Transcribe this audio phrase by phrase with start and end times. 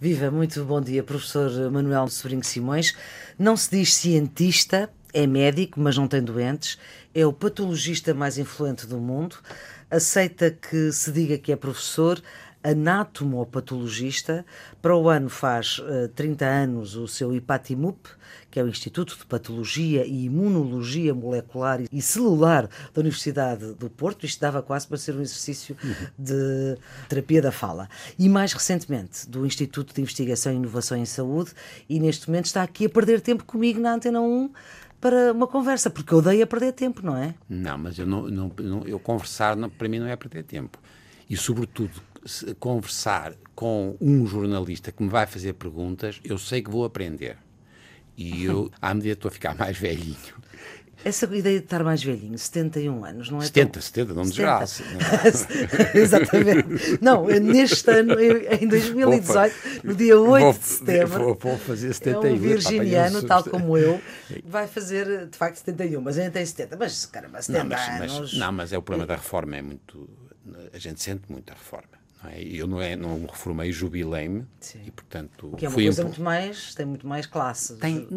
[0.00, 2.94] Viva, muito bom dia, professor Manuel Sobrinho Simões.
[3.36, 6.78] Não se diz cientista, é médico, mas não tem doentes,
[7.12, 9.34] é o patologista mais influente do mundo,
[9.90, 12.22] aceita que se diga que é professor,
[12.62, 14.44] anatomopatologista.
[14.80, 18.08] Para o ano faz uh, 30 anos o seu IPATIMUP,
[18.50, 24.24] que é o Instituto de Patologia e Imunologia Molecular e Celular da Universidade do Porto.
[24.24, 25.76] Isto dava quase para ser um exercício
[26.18, 26.76] de
[27.08, 27.88] terapia da fala.
[28.18, 31.52] E mais recentemente, do Instituto de Investigação e Inovação em Saúde,
[31.88, 34.50] e neste momento está aqui a perder tempo comigo na Antena 1
[35.00, 37.34] para uma conversa, porque eu odeio a perder tempo, não é?
[37.48, 40.78] Não, mas eu, não, não eu conversar não, para mim não é perder tempo.
[41.30, 42.00] E, sobretudo,
[42.58, 47.36] conversar com um jornalista que me vai fazer perguntas, eu sei que vou aprender.
[48.16, 50.16] E eu, à medida que estou a ficar mais velhinho,
[51.04, 53.82] essa ideia de estar mais velhinho, 71 anos, não é 70, tão...
[53.82, 54.82] 70, não me desgraça.
[55.94, 56.98] Exatamente.
[57.00, 62.28] Não, neste ano, em 2018, no dia 8 vou, de setembro, vou, vou fazer 71.
[62.28, 64.00] É um virginiano, tal como eu,
[64.44, 66.76] vai fazer, de facto, 71, mas ainda tem 70.
[66.76, 68.20] Mas, caramba, 70 não, mas, anos...
[68.20, 70.08] Mas, não, mas é o problema da reforma, é muito...
[70.72, 71.97] A gente sente muito a reforma.
[72.22, 72.42] Não é?
[72.42, 74.46] Eu não, é, não reformei, jubilei-me
[74.84, 75.54] e, portanto.
[75.56, 76.74] Que é uma coisa muito mais.
[76.74, 77.76] tem muito mais classe.
[77.76, 78.08] Tem,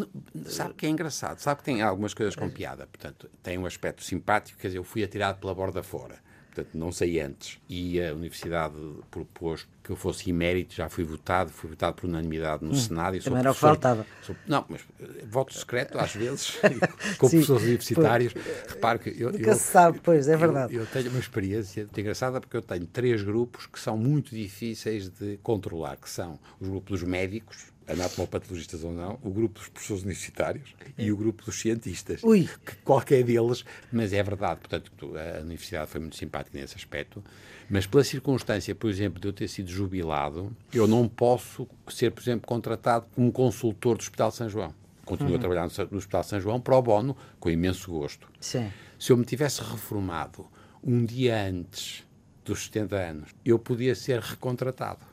[0.45, 4.03] sabe que é engraçado, sabe que tem algumas coisas com piada, portanto, tem um aspecto
[4.03, 6.19] simpático, quer dizer, eu fui atirado pela borda fora
[6.53, 7.59] portanto não sei antes.
[7.67, 8.75] E a Universidade
[9.09, 13.17] propôs que eu fosse emérito, já fui votado, fui votado por unanimidade no hum, Senado.
[13.17, 14.05] E sou também era o que faltava.
[14.21, 16.57] Sou, não, mas eh, voto secreto às vezes,
[17.19, 18.33] com Sim, professores universitários.
[18.67, 20.73] Repare que eu, Nunca eu, se sabe, pois, é verdade.
[20.73, 24.33] Eu, eu, tenho uma experiência muito engraçada porque eu tenho três grupos que são muito
[24.33, 29.69] difíceis de controlar, que são os grupos dos médicos, anatomopatologistas ou não, o grupo dos
[29.69, 32.23] professores universitários e o grupo dos cientistas.
[32.23, 32.49] Ui.
[32.65, 37.23] Que qualquer deles, mas é verdade, portanto, a universidade foi muito simpática nesse aspecto,
[37.69, 42.21] mas pela circunstância, por exemplo, de eu ter sido jubilado, eu não posso ser, por
[42.21, 44.73] exemplo, contratado como consultor do Hospital São João.
[45.05, 45.37] Continuo uhum.
[45.37, 48.27] a trabalhar no Hospital São João pro bono, com imenso gosto.
[48.39, 48.71] Sim.
[48.99, 50.47] Se eu me tivesse reformado
[50.83, 52.05] um dia antes
[52.45, 55.05] dos 70 anos, eu podia ser recontratado.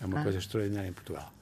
[0.00, 0.22] É uma ah.
[0.22, 1.32] coisa extraordinária em Portugal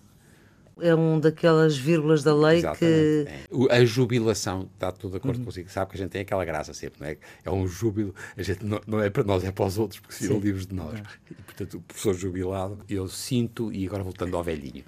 [0.82, 2.78] é um daquelas vírgulas da lei Exatamente.
[2.78, 3.68] que.
[3.70, 3.76] É.
[3.76, 5.44] A jubilação, está tudo de acordo uhum.
[5.44, 7.16] consigo, sabe que a gente tem aquela graça sempre, não é?
[7.44, 10.14] É um júbilo, a gente não, não é para nós, é para os outros, porque
[10.14, 11.00] se livres de nós.
[11.30, 14.84] E, portanto, o professor jubilado, eu sinto, e agora voltando ao velhinho,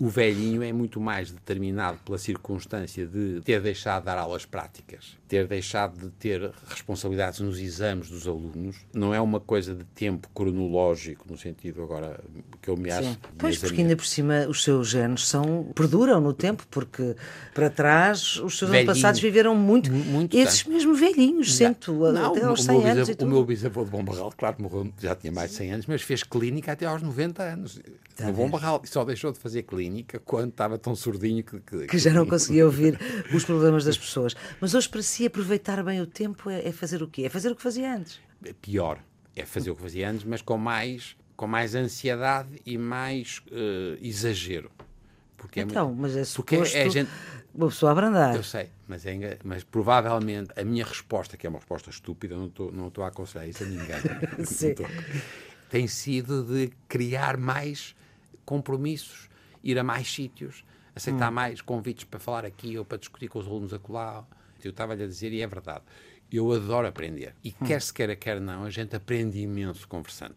[0.00, 5.16] o velhinho é muito mais determinado pela circunstância de ter deixado de dar aulas práticas,
[5.26, 8.76] ter deixado de ter responsabilidades nos exames dos alunos.
[8.94, 12.20] Não é uma coisa de tempo cronológico, no sentido agora
[12.62, 13.08] que eu me acho.
[13.08, 13.16] Sim.
[13.36, 17.16] Pois, porque ainda por cima os seus genes são, perduram no tempo, porque
[17.52, 19.90] para trás os seus antepassados viveram muito.
[19.90, 20.74] muito Esses tanto.
[20.74, 23.08] mesmo velhinhos, sento não, até aos 100 anos.
[23.20, 26.02] O meu bisavô de Bom Barral, claro, morreu, já tinha mais de 100 anos, mas
[26.02, 27.80] fez clínica até aos 90 anos.
[28.14, 28.80] Tá no Bom Barral.
[28.84, 32.26] Só deixou de fazer clínica clínica quando estava tão surdinho que, que, que já não
[32.26, 32.98] conseguia ouvir
[33.34, 34.36] os problemas das pessoas.
[34.60, 37.22] Mas hoje, para si, aproveitar bem o tempo é, é fazer o quê?
[37.22, 38.20] É fazer o que fazia antes?
[38.44, 38.98] É pior.
[39.34, 43.98] É fazer o que fazia antes, mas com mais, com mais ansiedade e mais uh,
[44.00, 44.70] exagero.
[45.36, 47.10] Porque é então, é, mas é suposto porque é gente,
[47.54, 48.34] uma pessoa abrandar.
[48.34, 52.48] Eu sei, mas, é, mas provavelmente a minha resposta, que é uma resposta estúpida, não
[52.48, 53.96] estou não estou a aconselhar isso a ninguém.
[54.44, 54.74] Sim.
[55.70, 57.94] tem sido de criar mais
[58.44, 59.27] compromissos
[59.62, 60.64] ir a mais sítios,
[60.94, 61.34] aceitar hum.
[61.34, 64.24] mais convites para falar aqui ou para discutir com os alunos acolá.
[64.62, 65.84] Eu estava-lhe a dizer, e é verdade,
[66.30, 67.34] eu adoro aprender.
[67.42, 67.66] E hum.
[67.66, 70.36] quer se queira, quer não, a gente aprende imenso conversando.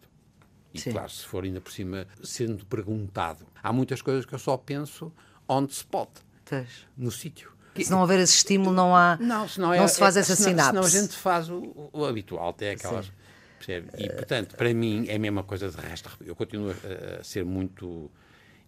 [0.72, 0.92] E Sim.
[0.92, 3.46] claro, se for ainda por cima sendo perguntado.
[3.62, 5.12] Há muitas coisas que eu só penso
[5.48, 6.08] on the spot,
[6.44, 6.86] Tens.
[6.96, 7.52] no sítio.
[7.76, 9.16] Se não houver esse estímulo, não há.
[9.18, 10.70] Não, não, é, não se faz é, essa senão, sinapse.
[10.70, 13.10] Senão a gente faz o, o habitual, até aquelas.
[13.58, 13.90] Percebe?
[13.96, 16.10] E, portanto, para mim é a mesma coisa de resto.
[16.20, 18.10] Eu continuo a, a ser muito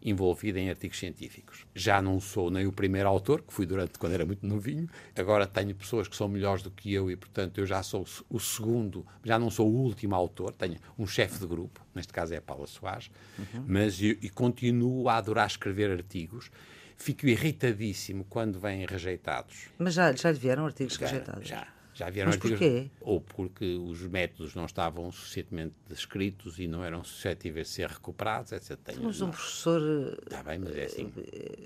[0.04, 1.66] envolvida em artigos científicos.
[1.74, 5.46] Já não sou nem o primeiro autor, que fui durante quando era muito novinho, agora
[5.46, 9.06] tenho pessoas que são melhores do que eu e, portanto, eu já sou o segundo,
[9.24, 12.42] já não sou o último autor, tenho um chefe de grupo, neste caso é a
[12.42, 13.64] Paula Soares, uhum.
[13.66, 16.50] mas eu, e continuo a adorar escrever artigos.
[16.96, 19.68] Fico irritadíssimo quando vêm rejeitados.
[19.76, 21.48] Mas já, já lhe vieram artigos já, rejeitados?
[21.48, 22.38] Já, já vieram Mas.
[22.38, 22.90] Porquê?
[23.00, 28.52] Ou porque os métodos não estavam suficientemente descritos e não eram suscetíveis de ser recuperados,
[28.52, 28.76] etc.
[28.84, 30.18] Tenho, mas um professor.
[30.22, 31.12] Está bem, mas é assim.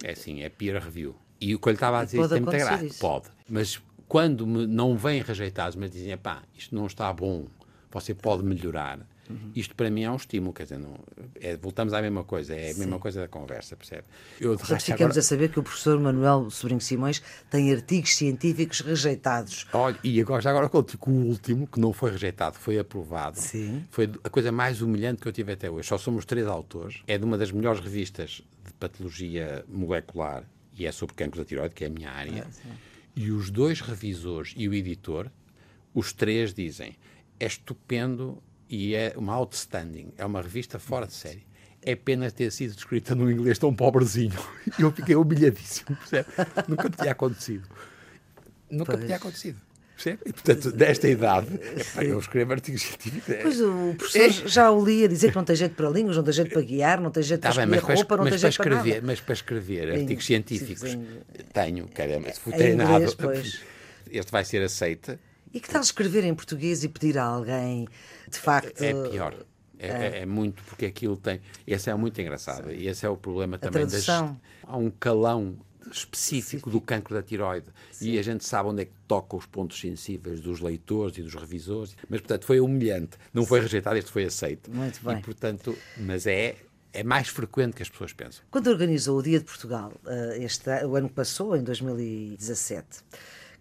[0.04, 1.16] É assim, é peer review.
[1.40, 2.98] E o que eu lhe estava a dizer pode tem muita graça.
[3.00, 3.28] Pode.
[3.48, 7.46] Mas quando me não vêm rejeitados, mas dizem, pá, isto não está bom,
[7.90, 9.52] você pode melhorar, Uhum.
[9.54, 10.94] Isto para mim é um estímulo, quer dizer, não,
[11.40, 12.80] é, voltamos à mesma coisa, é a Sim.
[12.80, 14.04] mesma coisa da conversa, percebe?
[14.40, 15.18] Eu, Portanto, ficamos agora...
[15.20, 19.66] a saber que o professor Manuel Sobrinho Simões tem artigos científicos rejeitados.
[19.72, 23.38] Olha, e agora, já agora contigo, o último, que não foi rejeitado, foi aprovado.
[23.38, 23.84] Sim.
[23.90, 25.88] Foi a coisa mais humilhante que eu tive até hoje.
[25.88, 27.02] Só somos três autores.
[27.06, 30.44] É de uma das melhores revistas de patologia molecular
[30.76, 32.46] e é sobre cancro da tiroide, que é a minha área.
[32.64, 32.74] Ah,
[33.16, 35.28] e os dois revisores e o editor,
[35.92, 36.96] os três dizem:
[37.40, 41.46] é estupendo e é uma outstanding, é uma revista fora de série.
[41.80, 44.38] É pena ter sido escrita num inglês tão pobrezinho.
[44.78, 46.28] Eu fiquei humilhadíssimo, percebe?
[46.66, 47.66] Nunca tinha acontecido.
[48.70, 49.04] Nunca pois.
[49.04, 49.60] tinha acontecido.
[49.94, 50.18] Percebe?
[50.26, 53.28] E, portanto, desta idade, epá, eu escrevo artigos científicos.
[53.30, 54.48] É- pois o professor é...
[54.48, 57.00] já o lia dizer que não tem jeito para línguas, não tem jeito para guiar,
[57.00, 59.32] não tem jeito tá para escrever bem, roupa, não tem jeito para escrever, Mas para
[59.32, 61.04] escrever artigos científicos, sim,
[61.52, 63.04] tenho, caramba, se for treinado,
[64.10, 65.18] este vai ser aceite
[65.52, 67.86] e que tal escrever em português e pedir a alguém,
[68.28, 68.82] de facto.
[68.82, 69.34] É pior.
[69.78, 70.18] É, é.
[70.20, 71.40] é, muito, porque aquilo tem.
[71.66, 72.68] Esse é muito engraçado.
[72.68, 72.76] Sim.
[72.76, 74.08] E esse é o problema também das.
[74.08, 75.56] Há um calão
[75.90, 78.10] específico do cancro da tiroide Sim.
[78.10, 81.34] e a gente sabe onde é que toca os pontos sensíveis dos leitores e dos
[81.34, 81.96] revisores.
[82.08, 83.16] Mas, portanto, foi humilhante.
[83.32, 84.70] Não foi rejeitado, este foi aceito.
[84.70, 85.18] Muito bem.
[85.18, 86.56] E, portanto, mas é
[86.92, 88.42] é mais frequente que as pessoas pensam.
[88.50, 93.04] Quando organizou o Dia de Portugal, eh, este, o ano que passou, em 2017,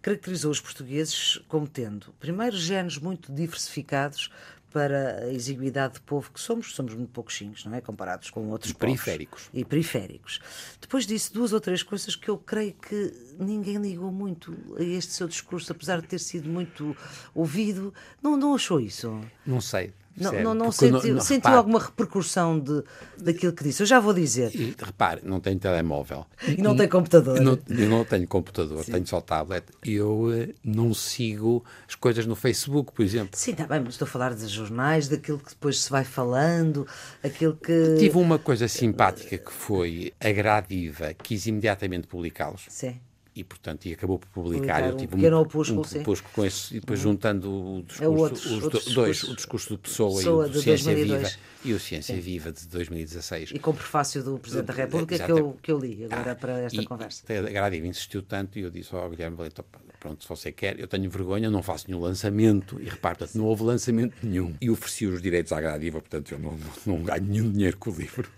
[0.01, 4.31] caracterizou os portugueses como tendo, primeiro, genes muito diversificados
[4.71, 7.81] para a exiguidade de povo que somos, somos muito pouquinhos, não é?
[7.81, 8.95] Comparados com outros e povos.
[8.95, 9.49] periféricos.
[9.53, 10.39] E periféricos.
[10.79, 15.13] Depois disse duas ou três coisas que eu creio que ninguém ligou muito a este
[15.13, 16.95] seu discurso, apesar de ter sido muito
[17.33, 17.93] ouvido.
[18.21, 19.19] Não, não achou isso?
[19.45, 19.93] Não sei.
[20.17, 22.83] Não, não, não sentiu, não, sentiu repare, alguma repercussão de,
[23.17, 23.83] daquilo que disse?
[23.83, 24.53] Eu já vou dizer.
[24.55, 26.25] E, repare, não tenho telemóvel.
[26.47, 27.39] E não tem computador.
[27.39, 28.93] Não, eu não tenho computador, Sim.
[28.93, 29.65] tenho só tablet.
[29.85, 33.37] Eu eh, não sigo as coisas no Facebook, por exemplo.
[33.37, 36.87] Sim, está bem, mas estou a falar dos jornais, daquilo que depois se vai falando,
[37.23, 37.95] aquilo que...
[37.99, 42.65] Tive uma coisa simpática que foi a Gradiva, quis imediatamente publicá-los.
[42.69, 42.99] Sim
[43.37, 44.83] e portanto e acabou por publicar.
[44.83, 47.11] Um tipo, pequeno um, opúsculo, um opúsculo com esse e depois uhum.
[47.11, 50.53] juntando o discurso, é outros, os outros dois o discurso do Pessoa, Pessoa e o
[50.53, 51.21] do Ciência 2002.
[51.21, 52.21] Viva e o Ciência Sim.
[52.21, 55.79] Viva de 2016 e com o prefácio do Presidente da República que eu, que eu
[55.79, 57.23] li agora ah, para esta e, conversa.
[57.29, 59.61] a Gradiva insistiu tanto e eu disse ao oh, Guilherme Valente
[59.99, 62.79] pronto, se você quer, eu tenho vergonha, não faço nenhum lançamento.
[62.79, 64.53] E repare, portanto, não houve lançamento nenhum.
[64.61, 67.89] E ofereci os direitos à Gradiva, portanto eu não, não, não ganho nenhum dinheiro com
[67.89, 68.29] o livro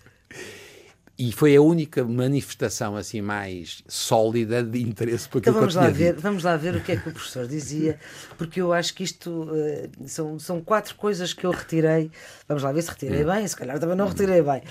[1.20, 5.80] e foi a única manifestação assim mais sólida de interesse por aquilo então vamos que
[5.80, 8.00] eu lá ver Vamos lá ver o que é que o professor dizia,
[8.38, 12.10] porque eu acho que isto uh, são, são quatro coisas que eu retirei.
[12.48, 13.34] Vamos lá ver se retirei hum.
[13.34, 14.64] bem, se calhar também não retirei bem.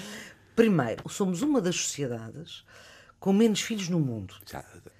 [0.57, 2.65] Primeiro, somos uma das sociedades
[3.21, 4.35] com menos filhos no mundo.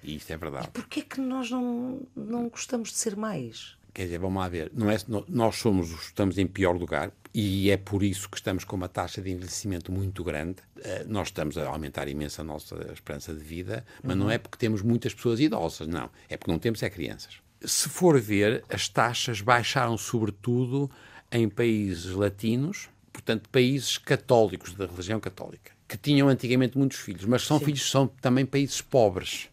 [0.03, 0.67] Isto é verdade.
[0.67, 3.75] E porquê é que nós não, não gostamos de ser mais?
[3.91, 4.97] Quer dizer, vamos lá ver, não é,
[5.27, 9.21] nós somos, estamos em pior lugar e é por isso que estamos com uma taxa
[9.21, 10.57] de envelhecimento muito grande.
[10.77, 14.23] Uh, nós estamos a aumentar imenso a nossa esperança de vida, mas uhum.
[14.23, 16.09] não é porque temos muitas pessoas idosas, não.
[16.27, 17.35] É porque não temos é crianças.
[17.63, 20.89] Se for ver, as taxas baixaram sobretudo
[21.31, 27.43] em países latinos, portanto, países católicos, da religião católica, que tinham antigamente muitos filhos, mas
[27.43, 27.65] são Sim.
[27.65, 29.49] filhos, são também países pobres.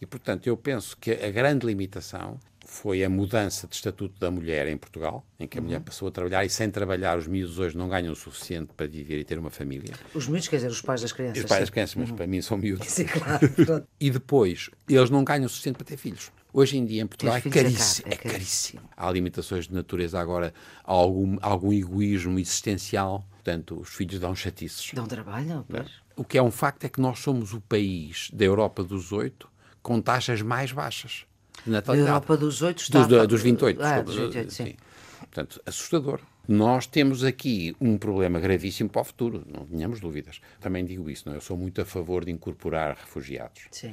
[0.00, 4.66] E, portanto, eu penso que a grande limitação foi a mudança de estatuto da mulher
[4.66, 5.66] em Portugal, em que a uhum.
[5.66, 8.86] mulher passou a trabalhar e sem trabalhar os miúdos hoje não ganham o suficiente para
[8.86, 9.94] viver e ter uma família.
[10.12, 11.44] Os miúdos, quer dizer, os pais das crianças.
[11.44, 12.16] Os pais das crianças, mas uhum.
[12.16, 12.88] para mim são miúdos.
[12.88, 13.86] Sim, claro.
[14.00, 16.32] e depois, eles não ganham o suficiente para ter filhos.
[16.52, 18.82] Hoje em dia em Portugal é caríssimo, é, é caríssimo.
[18.96, 20.52] Há limitações de natureza agora,
[20.82, 23.24] há algum, algum egoísmo existencial.
[23.32, 24.90] Portanto, os filhos dão chatices.
[24.92, 25.90] Dão trabalho, pois.
[26.16, 29.48] O que é um facto é que nós somos o país da Europa dos oito
[29.82, 31.26] com taxas mais baixas
[31.66, 32.08] de natalidade.
[32.08, 33.06] Europa dos 8 está...
[33.06, 33.82] Dos, dos 28.
[33.82, 34.64] Ah, dos 28, sim.
[34.66, 34.76] sim.
[35.18, 36.20] Portanto, assustador.
[36.48, 40.40] Nós temos aqui um problema gravíssimo para o futuro, não tenhamos dúvidas.
[40.60, 41.34] Também digo isso, não?
[41.34, 41.38] É?
[41.38, 43.62] eu sou muito a favor de incorporar refugiados.
[43.72, 43.92] Sim.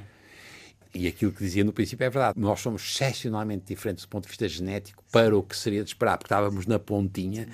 [0.94, 2.40] E aquilo que dizia no princípio é verdade.
[2.40, 6.20] Nós somos excepcionalmente diferentes do ponto de vista genético para o que seria de esperar,
[6.20, 7.48] porque estávamos na pontinha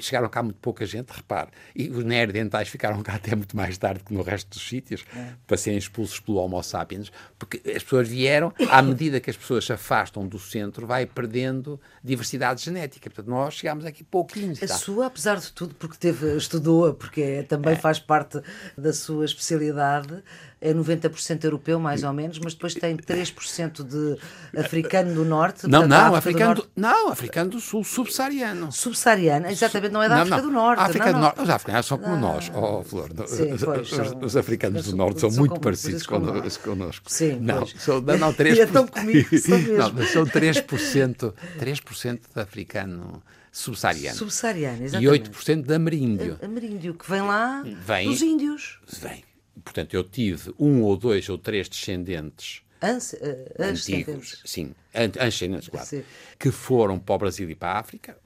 [0.00, 1.50] chegaram cá muito pouca gente, repare.
[1.74, 5.32] E os neandertais ficaram cá até muito mais tarde que no resto dos sítios, é.
[5.46, 9.64] para serem expulsos pelo Homo sapiens, porque as pessoas vieram, à medida que as pessoas
[9.64, 13.10] se afastam do centro, vai perdendo diversidade genética.
[13.10, 14.62] Portanto, nós chegámos aqui pouquinhos.
[14.62, 14.74] A tá?
[14.74, 17.76] sua, apesar de tudo, porque teve, estudou, porque é, também é.
[17.76, 18.40] faz parte
[18.76, 20.22] da sua especialidade,
[20.60, 24.18] é 90% europeu, mais ou menos, mas depois tem 3% de
[24.58, 25.66] africano do norte.
[25.68, 26.70] Não, não, africano do, norte...
[26.76, 28.72] não, africano do sul, subsaariano.
[28.72, 30.80] Subsaariano, exatamente não é da África do Norte.
[30.80, 31.22] A África não, do não.
[31.22, 33.10] Norte, os africanos são como nós, oh, Flor.
[33.26, 36.26] Sim, os, pois, os- são- os africanos do Norte são, são muito como- parecidos como
[36.26, 36.56] conno- nós.
[36.56, 37.04] connosco.
[37.10, 37.74] Sim, não, pois.
[37.78, 43.22] são, não, não, 3%, E então comigo são não, são 3%, 3% de africano
[43.52, 45.30] subsaariano Subsaariano, e exatamente.
[45.30, 46.38] 8% de ameríndio.
[46.42, 48.78] Ameríndio, que vem lá Vem- dos índios.
[49.00, 49.24] Vem.
[49.64, 54.72] Portanto, eu tive um ou dois ou três descendentes Anse, eh, antigos, sim,
[55.18, 56.04] ascendentes, claro, Sim.
[56.38, 58.16] que foram para o Brasil e para a África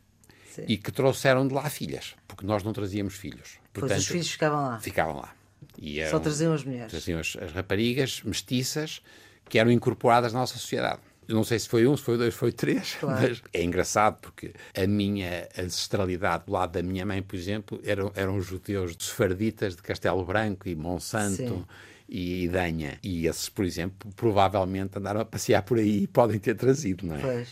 [0.50, 0.64] Sim.
[0.68, 3.58] e que trouxeram de lá filhas, porque nós não trazíamos filhos.
[3.72, 4.78] Pois Portanto, os filhos ficavam lá.
[4.78, 5.34] ficavam lá.
[5.78, 6.90] E Só eram- traziam as mulheres.
[6.90, 9.00] traziam as, as raparigas mestiças
[9.48, 11.00] que eram incorporadas na nossa sociedade.
[11.32, 13.20] Não sei se foi um, se foi dois, se foi três, Claro.
[13.28, 18.12] mas é engraçado porque a minha ancestralidade do lado da minha mãe, por exemplo, eram,
[18.14, 21.64] eram judeus sefarditas de Castelo Branco e Monsanto Sim.
[22.08, 22.98] e Idanha.
[23.02, 27.16] E esses, por exemplo, provavelmente andaram a passear por aí e podem ter trazido, não
[27.16, 27.20] é?
[27.20, 27.48] Pois.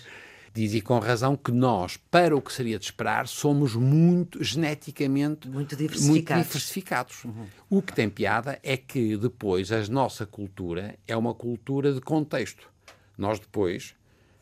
[0.53, 5.49] Diz e com razão que nós, para o que seria de esperar, somos muito geneticamente
[5.49, 6.45] Muito diversificados.
[6.47, 7.23] diversificados.
[7.69, 12.69] O que tem piada é que depois a nossa cultura é uma cultura de contexto.
[13.21, 13.95] Nós depois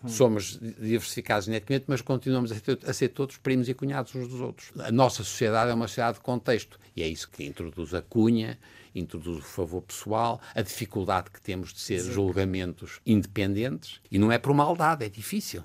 [0.06, 4.40] somos diversificados geneticamente, mas continuamos a ser, a ser todos primos e cunhados uns dos
[4.40, 4.70] outros.
[4.78, 8.58] A nossa sociedade é uma sociedade de contexto e é isso que introduz a cunha,
[8.94, 14.38] introduz o favor pessoal, a dificuldade que temos de ser julgamentos independentes e não é
[14.38, 15.64] por maldade, é difícil.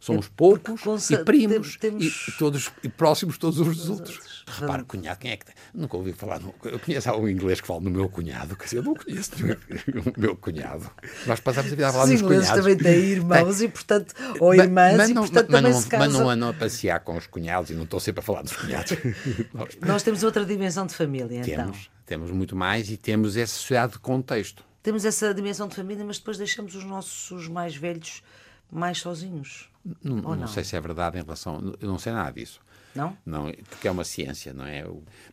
[0.00, 4.16] Somos poucos consa- e primos tem- temos- e, todos, e próximos todos uns dos outros.
[4.16, 4.44] outros.
[4.46, 5.54] Repara, cunhado, quem é que tem?
[5.74, 6.38] Nunca ouvi falar.
[6.40, 9.32] No, eu conheço algum inglês que fala no meu cunhado, quer dizer, eu não conheço
[10.16, 10.88] o meu cunhado.
[11.26, 12.48] Nós passamos a vida a falar Os nos cunhados.
[12.48, 15.80] também têm irmãos e, portanto, ou Ma- irmãs, mas e, não, portanto, mas também não,
[15.80, 16.20] se mas casam.
[16.20, 18.92] não andam a passear com os cunhados e não estou sempre a falar dos cunhados.
[19.52, 21.44] Nós Nós temos outra dimensão de família, então.
[21.64, 24.64] temos, temos muito mais e temos essa sociedade de contexto.
[24.80, 28.22] Temos essa dimensão de família, mas depois deixamos os nossos mais velhos
[28.70, 29.68] mais sozinhos.
[30.02, 30.46] Não, não não?
[30.48, 31.74] sei se é verdade em relação.
[31.80, 32.60] Eu não sei nada disso.
[32.94, 33.16] Não?
[33.24, 34.84] Não, porque é uma ciência, não é?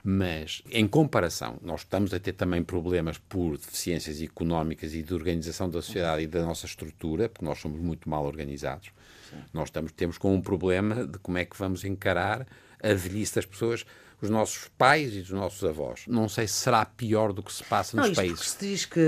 [0.03, 5.69] Mas, em comparação, nós estamos a ter também problemas por deficiências económicas e de organização
[5.69, 8.91] da sociedade e da nossa estrutura, porque nós somos muito mal organizados.
[9.51, 12.45] Nós estamos, temos com um problema de como é que vamos encarar
[12.91, 13.85] a velhice das pessoas,
[14.21, 16.03] os nossos pais e os nossos avós.
[16.07, 18.51] Não sei se será pior do que se passa Não, nos países.
[18.51, 18.99] se diz que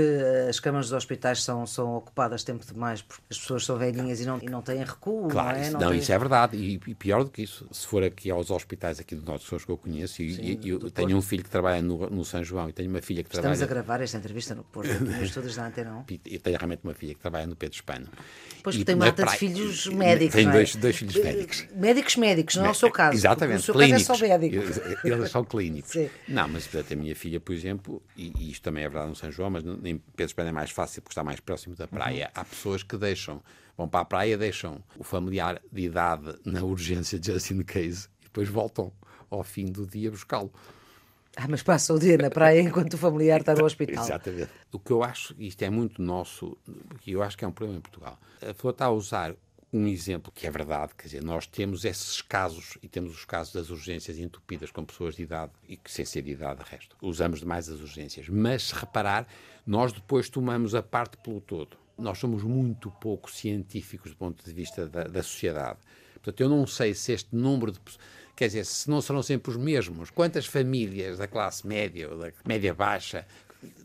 [0.48, 4.26] as camas dos hospitais são, são ocupadas tempo demais porque as pessoas são velhinhas e
[4.26, 5.62] não, e não têm recuo, Claro, não é?
[5.62, 6.56] isso, têm- não, isso é verdade.
[6.58, 9.64] E, e pior do que isso, se for aqui aos hospitais aqui do Norte, pessoas
[9.64, 12.68] que eu conheço, e, e eu tenho um filho que trabalha no, no São João
[12.68, 13.82] e tenho uma filha que Estamos a trabalha.
[13.86, 16.04] gravar esta entrevista no Porto, aqui, todas na antena 1.
[16.26, 18.08] E tenho realmente uma filha que trabalha no Pedro Espano.
[18.62, 20.34] Pois E tem uma data de filhos médicos.
[20.34, 20.54] Tem não é?
[20.56, 21.66] dois, dois filhos médicos.
[21.74, 23.16] Médicos médicos, não é o seu caso.
[23.16, 24.06] Exatamente, seu clínicos.
[24.06, 24.56] caso é só médico.
[24.56, 25.90] Eles, eles são clínicos.
[25.92, 26.10] Sim.
[26.26, 29.16] Não, mas portanto, a minha filha, por exemplo, e, e isto também é verdade no
[29.16, 32.26] São João, mas em Pedro Espano é mais fácil porque está mais próximo da praia.
[32.26, 32.40] Uhum.
[32.40, 33.42] Há pessoas que deixam,
[33.76, 38.08] vão para a praia, deixam o familiar de idade na urgência de just in case
[38.20, 38.92] e depois voltam
[39.30, 40.52] ao fim do dia buscá-lo.
[41.36, 44.04] Ah, mas passa o dia na praia enquanto o familiar está no hospital.
[44.04, 44.50] Exatamente.
[44.72, 46.56] O que eu acho, isto é muito nosso,
[47.00, 48.18] que eu acho que é um problema em Portugal.
[48.42, 49.36] A Flor está a usar
[49.72, 53.52] um exemplo que é verdade, quer dizer, nós temos esses casos e temos os casos
[53.52, 56.96] das urgências entupidas com pessoas de idade e que sem ser de idade de resto.
[57.02, 58.28] Usamos demais as urgências.
[58.28, 59.26] Mas se reparar,
[59.66, 61.76] nós depois tomamos a parte pelo todo.
[61.98, 65.78] Nós somos muito pouco científicos do ponto de vista da, da sociedade.
[66.14, 67.80] Portanto, eu não sei se este número de.
[68.34, 70.10] Quer dizer, se não serão sempre os mesmos.
[70.10, 73.26] Quantas famílias da classe média ou da média baixa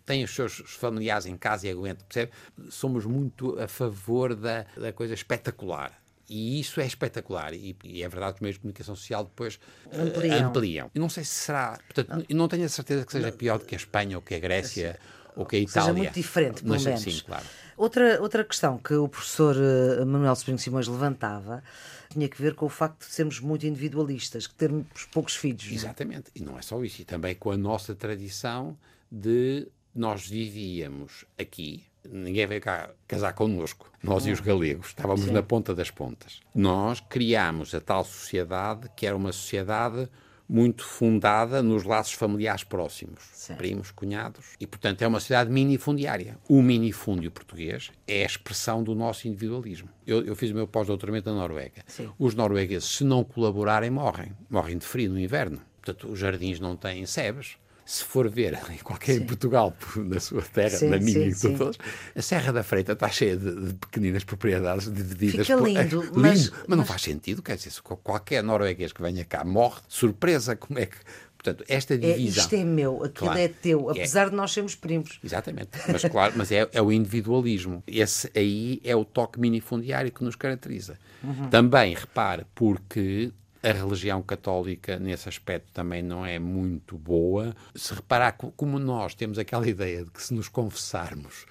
[0.06, 2.32] têm os seus familiares em casa e aguentam, percebe?
[2.70, 5.98] Somos muito a favor da, da coisa espetacular.
[6.30, 7.54] E isso é espetacular.
[7.54, 9.60] E, e é verdade que os meios de comunicação social depois
[9.92, 10.48] eh, Ampliam.
[10.50, 10.92] ampliam.
[10.96, 11.80] E não sei se será.
[11.94, 14.34] Portanto, eu não tenho a certeza que seja pior do que a Espanha ou que
[14.36, 15.00] a Grécia
[15.36, 15.82] ou que a Itália.
[15.82, 17.02] Seja muito diferente, pelo Mas, menos.
[17.02, 17.46] Sim, claro.
[17.76, 21.64] Outra, outra questão que o professor eh, Manuel Sobrinho Simões levantava
[22.10, 25.66] tinha que ver com o facto de sermos muito individualistas, que termos poucos filhos.
[25.66, 25.76] não é?
[25.76, 26.32] Exatamente.
[26.36, 27.02] E não é só isso.
[27.02, 28.78] E também com a nossa tradição
[29.12, 31.84] de nós vivíamos aqui.
[32.10, 33.90] Ninguém veio cá casar connosco.
[34.02, 34.88] Nós e os galegos.
[34.88, 36.42] Estávamos na ponta das pontas.
[36.54, 40.10] Nós criámos a tal sociedade que era uma sociedade
[40.48, 43.24] muito fundada nos laços familiares próximos.
[43.34, 43.58] Certo.
[43.58, 44.56] Primos, cunhados.
[44.60, 46.38] E, portanto, é uma sociedade minifundiária.
[46.48, 49.90] O minifúndio português é a expressão do nosso individualismo.
[50.06, 51.84] Eu, eu fiz o meu pós-doutoramento na Noruega.
[51.88, 52.10] Sim.
[52.20, 54.34] Os noruegueses, se não colaborarem, morrem.
[54.50, 55.62] Morrem de frio no inverno.
[55.82, 57.58] Portanto, os jardins não têm sebes.
[57.86, 61.34] Se for ver em qualquer em Portugal, na sua terra, Sim, na minha sim, e
[61.36, 61.58] sim.
[61.58, 61.78] todas,
[62.16, 65.46] a Serra da Freita está cheia de, de pequeninas propriedades divididas.
[65.48, 69.02] Fica por- lindo, é, mas- lindo, mas não faz sentido, quer dizer, qualquer norueguês que
[69.02, 70.96] venha cá morre, surpresa, como é que.
[71.38, 72.44] Portanto, esta É, divisão.
[72.44, 73.40] isto é meu, aquilo Claro.
[73.40, 73.92] é teu, É.
[73.92, 75.20] apesar de nós sermos primos.
[75.22, 77.84] Exatamente, mas claro, mas é, é o individualismo.
[77.86, 80.98] Esse aí é o toque minifundiário que nos caracteriza.
[81.22, 81.50] Uhum.
[81.50, 83.30] Também, repare, porque
[83.64, 87.56] A religião católica, nesse aspecto, também não é muito boa.
[87.74, 91.46] Se reparar, como nós temos aquela ideia de que se nos confessarmos.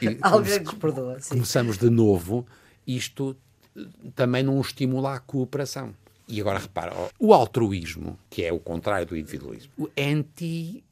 [0.22, 1.20] Alguém nos perdoa.
[1.20, 1.34] Sim.
[1.34, 2.46] Começamos de novo,
[2.86, 3.36] isto
[3.76, 3.82] eh,
[4.14, 5.94] também não estimula a cooperação.
[6.26, 10.84] E agora repara, o altruísmo, que é o contrário do individualismo, anti.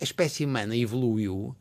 [0.00, 1.54] A espécie humana evoluiu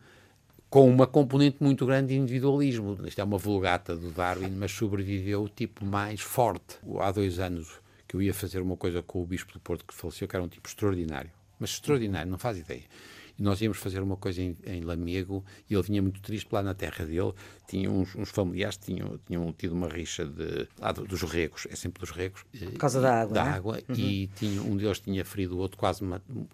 [0.69, 2.97] com uma componente muito grande de individualismo.
[3.05, 6.77] Isto é uma vulgata do Darwin, mas sobreviveu o tipo mais forte.
[6.99, 9.93] Há dois anos que eu ia fazer uma coisa com o Bispo do Porto que
[9.93, 11.31] faleceu, que era um tipo extraordinário.
[11.59, 12.83] Mas extraordinário, não faz ideia
[13.37, 16.63] e nós íamos fazer uma coisa em, em Lamego e ele vinha muito triste lá
[16.63, 17.33] na terra dele.
[17.67, 20.67] Tinha uns, uns familiares tinham, tinham tido uma rixa de,
[21.07, 22.43] dos regos, é sempre dos regos.
[22.51, 23.33] Por causa da água.
[23.33, 23.49] Da é?
[23.49, 23.95] água uhum.
[23.95, 26.01] e tinha, um deles tinha ferido o outro quase,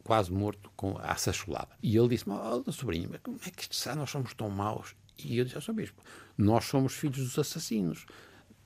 [0.03, 1.69] quase morto com a sacholada.
[1.81, 3.95] E ele disse-me, oh, sobrinho, mas como é que isto está?
[3.95, 4.93] Nós somos tão maus.
[5.23, 6.01] E eu disse, oh, Bispo,
[6.37, 8.05] nós somos filhos dos assassinos.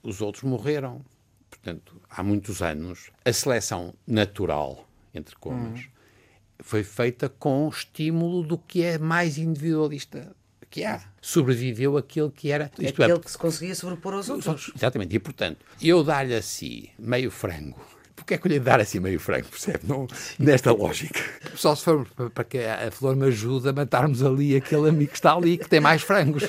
[0.02, 1.06] Os outros morreram.
[1.50, 5.98] Portanto, há muitos anos, a seleção natural, entre comas, uhum
[6.60, 10.36] foi feita com estímulo do que é mais individualista
[10.70, 11.02] que há.
[11.22, 12.66] Sobreviveu aquele que era.
[12.80, 14.72] É, aquele é, que se conseguia sobrepor aos outros.
[14.76, 15.16] Exatamente.
[15.16, 17.80] E, portanto, eu dar-lhe assim meio frango.
[18.28, 19.80] Porque é que eu lhe dar assim meio frango, percebe?
[19.88, 20.06] Não,
[20.38, 21.18] nesta lógica.
[21.56, 25.18] Só se for para que a flor me ajude a matarmos ali aquele amigo que
[25.18, 26.44] está ali, que tem mais frangos.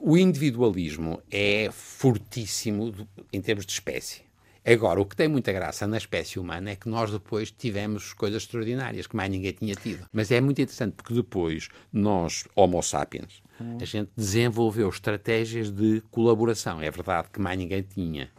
[0.00, 2.94] O individualismo é fortíssimo
[3.32, 4.22] em termos de espécie.
[4.64, 8.44] Agora, o que tem muita graça na espécie humana é que nós depois tivemos coisas
[8.44, 10.06] extraordinárias que mais ninguém tinha tido.
[10.12, 13.42] Mas é muito interessante porque depois nós, Homo sapiens,
[13.80, 16.80] a gente desenvolveu estratégias de colaboração.
[16.80, 18.30] É verdade que mais ninguém tinha.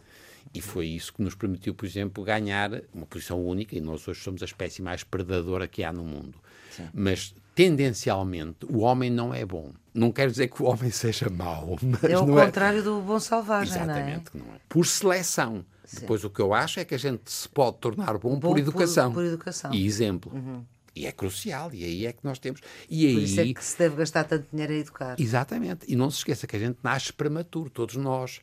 [0.54, 4.20] E foi isso que nos permitiu, por exemplo, ganhar uma posição única, e nós hoje
[4.20, 6.38] somos a espécie mais predadora que há no mundo.
[6.70, 6.88] Sim.
[6.92, 9.72] Mas, tendencialmente, o homem não é bom.
[9.94, 11.78] Não quer dizer que o homem seja mau.
[11.82, 12.82] Mas é o é contrário é...
[12.82, 14.48] do bom selvagem, Exatamente, não é?
[14.48, 14.58] não é?
[14.68, 15.64] Por seleção.
[15.84, 16.00] Sim.
[16.00, 18.58] Depois, o que eu acho é que a gente se pode tornar bom, bom por
[18.58, 19.10] educação.
[19.10, 19.72] Por, por educação.
[19.72, 20.32] E exemplo.
[20.34, 20.64] Uhum.
[20.94, 22.60] E é crucial, e aí é que nós temos.
[22.88, 25.16] E aí, Por isso é que se deve gastar tanto dinheiro a educar.
[25.18, 25.86] Exatamente.
[25.88, 28.42] E não se esqueça que a gente nasce prematuro, todos nós.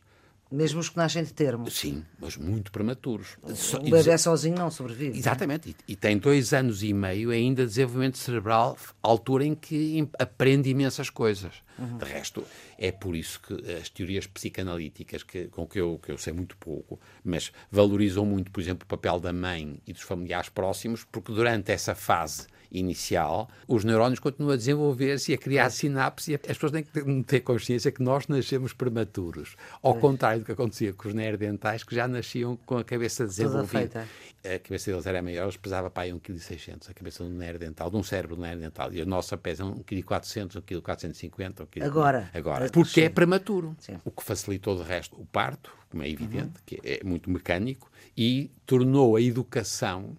[0.51, 1.69] Mesmo os que nascem de termo.
[1.69, 3.37] Sim, mas muito prematuros.
[3.43, 5.15] Um bebê sozinho não sobrevive.
[5.15, 5.19] É?
[5.19, 5.75] Exatamente.
[5.87, 10.69] E, e, tem dois anos e meio ainda de desenvolvimento cerebral, altura em que aprende
[10.69, 11.53] imensas coisas.
[11.77, 11.97] Uhum.
[11.97, 12.43] De resto,
[12.79, 16.57] é por isso que as teorias psicanalíticas, que, com que eu, que eu sei muito
[16.57, 21.31] pouco, mas valorizam muito, por exemplo, o papel da mãe e dos familiares próximos, porque
[21.31, 26.41] durante essa fase inicial, os neurónios continuam a desenvolver-se e a criar sinapses e as
[26.41, 29.55] pessoas têm que ter consciência que nós nascemos prematuros.
[29.81, 29.99] Ao é.
[29.99, 34.07] contrário do que acontecia com os neandertais, que já nasciam com a cabeça desenvolvida.
[34.43, 37.33] A cabeça deles era maior, eles pesava para aí 1,6 kg, a cabeça de um
[37.33, 38.93] neandertal, de um cérebro neandertal.
[38.93, 41.83] E a nossa pesa 1,4 kg, 1,450 kg.
[41.83, 42.29] Agora.
[42.33, 42.69] Agora.
[42.69, 43.75] Porque é prematuro.
[43.79, 43.99] Sim.
[44.05, 46.63] O que facilitou, de resto, o parto, como é evidente, uhum.
[46.65, 50.15] que é muito mecânico, e tornou a educação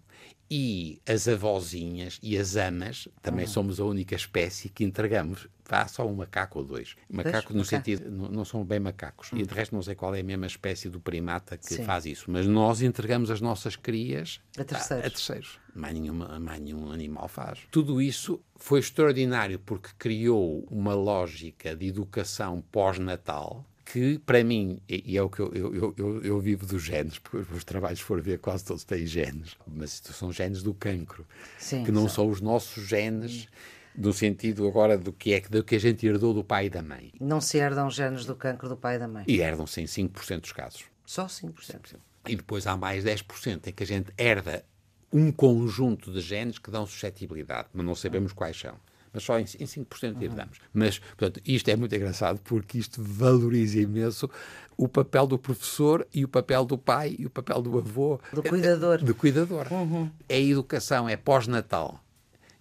[0.50, 3.50] e as avózinhas e as amas, também uhum.
[3.50, 5.46] somos a única espécie que entregamos.
[5.68, 6.96] Vá só um macaco ou dois.
[7.08, 9.30] Macaco no sentido, não, não, são bem macacos.
[9.32, 11.84] E de resto não sei qual é a mesma espécie do primata que Sim.
[11.84, 12.28] faz isso.
[12.28, 15.04] Mas nós entregamos as nossas crias a terceiros.
[15.04, 15.60] A, a terceiros.
[15.72, 17.60] Mais, nenhuma, mais nenhum animal faz.
[17.70, 25.16] Tudo isso foi extraordinário porque criou uma lógica de educação pós-natal que para mim, e
[25.16, 28.20] é o que eu, eu, eu, eu, vivo dos genes, porque os meus trabalhos, for
[28.20, 31.26] ver, quase todos têm genes, mas são genes do cancro,
[31.58, 32.24] Sim, que não são.
[32.24, 33.48] são os nossos genes
[33.96, 36.82] no sentido agora do que é do que a gente herdou do pai e da
[36.82, 37.12] mãe.
[37.20, 39.24] Não se herdam genes do cancro do pai e da mãe.
[39.26, 40.84] E herdam-se em 5% dos casos.
[41.04, 41.54] Só 5%.
[41.54, 41.96] 5%.
[42.28, 44.64] E depois há mais 10% em que a gente herda
[45.12, 48.76] um conjunto de genes que dão suscetibilidade, mas não sabemos quais são
[49.12, 50.22] mas só em, em 5% uhum.
[50.22, 50.58] herdamos.
[50.72, 54.30] Mas, portanto, isto é muito engraçado porque isto valoriza imenso
[54.76, 58.20] o papel do professor e o papel do pai e o papel do avô.
[58.32, 58.98] Do cuidador.
[58.98, 59.66] Do cuidador.
[59.72, 60.10] Uhum.
[60.28, 62.02] É educação, é pós-natal.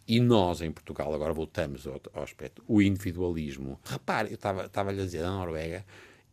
[0.07, 3.79] E nós, em Portugal, agora voltamos ao, ao aspecto, o individualismo.
[3.85, 4.35] Repare, eu
[4.65, 5.85] estava-lhe a dizer, na Noruega,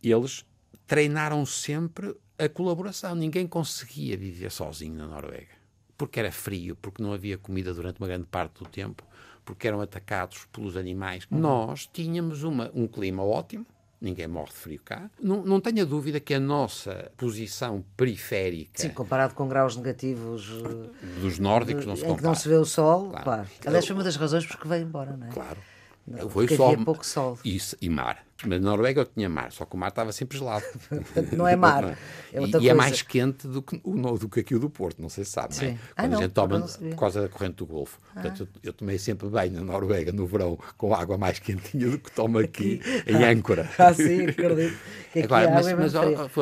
[0.02, 0.46] eles
[0.86, 3.14] treinaram sempre a colaboração.
[3.14, 5.54] Ninguém conseguia viver sozinho na Noruega.
[5.96, 9.04] Porque era frio, porque não havia comida durante uma grande parte do tempo
[9.46, 11.26] porque eram atacados pelos animais.
[11.30, 11.38] Uhum.
[11.38, 13.64] Nós tínhamos uma, um clima ótimo,
[14.00, 15.08] ninguém morre de frio cá.
[15.22, 18.82] Não, não tenha dúvida que a nossa posição periférica.
[18.82, 20.50] Sim, comparado com graus negativos.
[21.20, 22.18] Dos nórdicos, não se compara.
[22.18, 23.24] Em que não se vê o sol, claro.
[23.24, 23.48] claro.
[23.64, 25.30] Aliás, foi uma das razões porque veio embora, não é?
[25.30, 25.58] Claro.
[26.06, 27.38] Não, foi havia pouco sol.
[27.44, 28.25] E mar.
[28.44, 30.64] Mas na Noruega eu tinha mar, só que o mar estava sempre gelado.
[31.32, 31.96] não é mar.
[32.32, 35.00] É e, e é mais quente do que, o, do que aqui o do Porto,
[35.00, 35.54] não sei se sabe.
[35.54, 35.66] Sim.
[35.66, 35.78] Não é?
[35.96, 37.98] Ah, Quando não, a gente toma por causa da corrente do Golfo.
[38.10, 38.20] Ah.
[38.20, 41.98] Portanto, eu, eu, tomei sempre bem na Noruega, no verão, com água mais quentinha do
[41.98, 43.12] que tomo aqui, aqui.
[43.12, 43.70] em âncora.
[43.78, 44.76] Ah, sim, acredito.
[45.22, 45.92] Agora, mas, mas,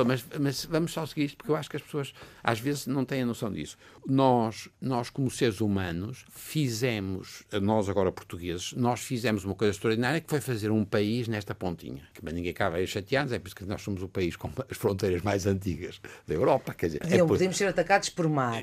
[0.07, 3.05] mas, mas, vamos só seguir isto, porque eu acho que as pessoas às vezes não
[3.05, 3.77] têm a noção disso.
[4.07, 10.31] Nós, nós como seres humanos, fizemos, nós agora portugueses, nós fizemos uma coisa extraordinária que
[10.31, 11.55] foi fazer um país nesta
[12.13, 14.77] Que ninguém acaba aí chateados, é por isso que nós somos o país com as
[14.77, 16.75] fronteiras mais antigas da Europa.
[16.75, 18.63] Quer dizer, é podemos ser atacados por mar.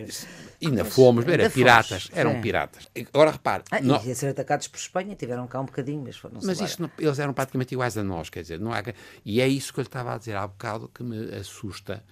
[0.59, 2.41] E ainda fomos, era piratas, eram sim.
[2.41, 2.87] piratas.
[3.13, 3.63] Agora repare.
[3.71, 3.79] Ah.
[3.81, 6.91] E a ser atacados por Espanha, tiveram cá um bocadinho, mas foram Mas isso não,
[6.97, 8.81] eles eram praticamente iguais a nós, quer dizer, não há...
[9.23, 12.03] E é isso que eu estava a dizer há bocado que me assusta,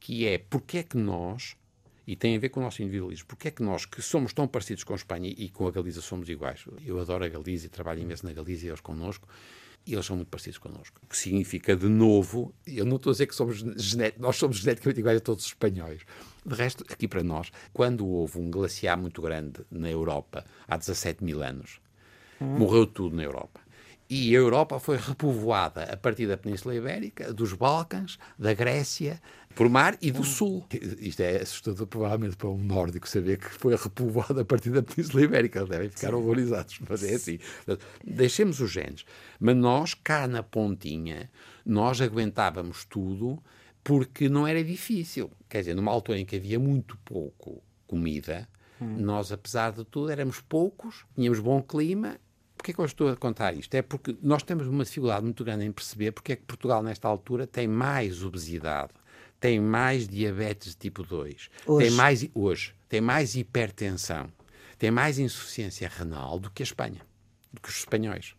[0.00, 1.56] que é porque é que nós
[2.06, 3.26] e tem a ver com o nosso individualismo.
[3.26, 6.00] Porque é que nós, que somos tão parecidos com a Espanha e com a Galiza,
[6.00, 6.64] somos iguais?
[6.84, 9.28] Eu adoro a Galiza, trabalho imenso na Galiza e eles connosco,
[9.86, 11.00] e eles são muito parecidos connosco.
[11.02, 13.62] O que significa, de novo, eu não estou a dizer que somos
[14.18, 16.02] nós somos geneticamente iguais a todos os espanhóis.
[16.44, 21.22] De resto, aqui para nós, quando houve um glaciar muito grande na Europa, há 17
[21.22, 21.80] mil anos,
[22.40, 22.58] hum.
[22.58, 23.60] morreu tudo na Europa.
[24.08, 29.20] E a Europa foi repovoada a partir da Península Ibérica, dos Balcãs, da Grécia,
[29.56, 30.66] por mar e do sul.
[31.00, 35.22] Isto é assustador, provavelmente, para um nórdico saber que foi repovoado a partir da Península
[35.22, 35.60] Ibérica.
[35.60, 37.38] Eles devem ficar horrorizados, mas é assim.
[38.04, 39.06] Deixemos os genes.
[39.40, 41.30] Mas nós, cá na pontinha,
[41.64, 43.42] nós aguentávamos tudo
[43.82, 45.30] porque não era difícil.
[45.48, 48.46] Quer dizer, numa altura em que havia muito pouco comida,
[48.78, 48.98] hum.
[48.98, 52.18] nós, apesar de tudo, éramos poucos, tínhamos bom clima
[52.56, 53.74] Porquê que eu estou a contar isto?
[53.74, 57.06] É porque nós temos uma dificuldade muito grande em perceber porque é que Portugal, nesta
[57.06, 58.92] altura, tem mais obesidade
[59.40, 61.86] tem mais diabetes de tipo 2, hoje.
[61.86, 64.30] tem mais hoje, tem mais hipertensão,
[64.78, 67.00] tem mais insuficiência renal do que a Espanha,
[67.52, 68.34] do que os espanhóis.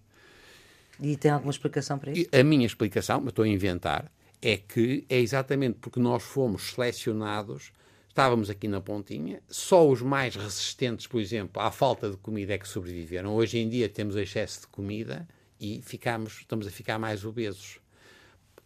[1.00, 2.30] E tem alguma explicação para isso?
[2.32, 7.72] a minha explicação, mas estou a inventar, é que é exatamente porque nós fomos selecionados,
[8.10, 12.58] estávamos aqui na pontinha, só os mais resistentes, por exemplo, à falta de comida é
[12.58, 13.36] que sobreviveram.
[13.36, 15.28] Hoje em dia temos excesso de comida
[15.60, 17.80] e ficamos, estamos a ficar mais obesos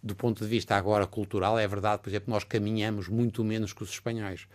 [0.03, 3.83] do ponto de vista agora cultural, é verdade, por exemplo, nós caminhamos muito menos que
[3.83, 4.47] os espanhóis.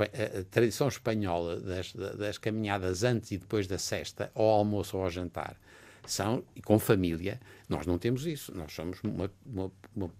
[0.00, 5.10] A tradição espanhola das, das caminhadas antes e depois da cesta, ao almoço ou ao
[5.10, 5.56] jantar,
[6.06, 8.54] são, e com família, nós não temos isso.
[8.54, 10.10] Nós somos uma, uma, uma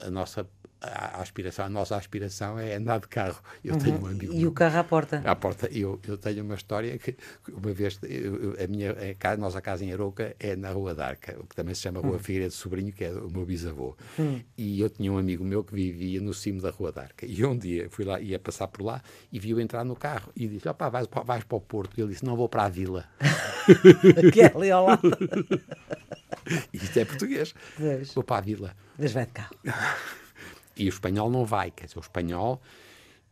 [0.00, 0.46] a nossa
[0.82, 3.40] a aspiração, a nossa aspiração é andar de carro.
[3.64, 3.80] Eu uhum.
[3.80, 4.34] tenho um amigo.
[4.34, 5.22] E o carro à porta?
[5.24, 5.68] À porta.
[5.70, 7.16] Eu, eu tenho uma história que,
[7.48, 11.46] uma vez, eu, a minha a nossa casa em Aroca é na Rua d'Arca, o
[11.46, 12.18] que também se chama Rua uhum.
[12.18, 13.96] Figueira de Sobrinho, que é o meu bisavô.
[14.18, 14.42] Uhum.
[14.58, 17.26] E eu tinha um amigo meu que vivia no cimo da Rua d'Arca.
[17.26, 20.48] E um dia fui lá, ia passar por lá e vi-o entrar no carro e
[20.48, 21.96] disse: opá, vais, vais para o Porto.
[21.96, 23.04] E ele disse: não vou para a vila.
[24.32, 25.02] que é ali ao lado.
[26.72, 27.54] Isto é português.
[27.76, 28.14] Pois.
[28.14, 28.76] Vou para a vila.
[28.98, 29.56] Mas vai de carro.
[30.74, 32.60] E o espanhol não vai, quer dizer, o espanhol.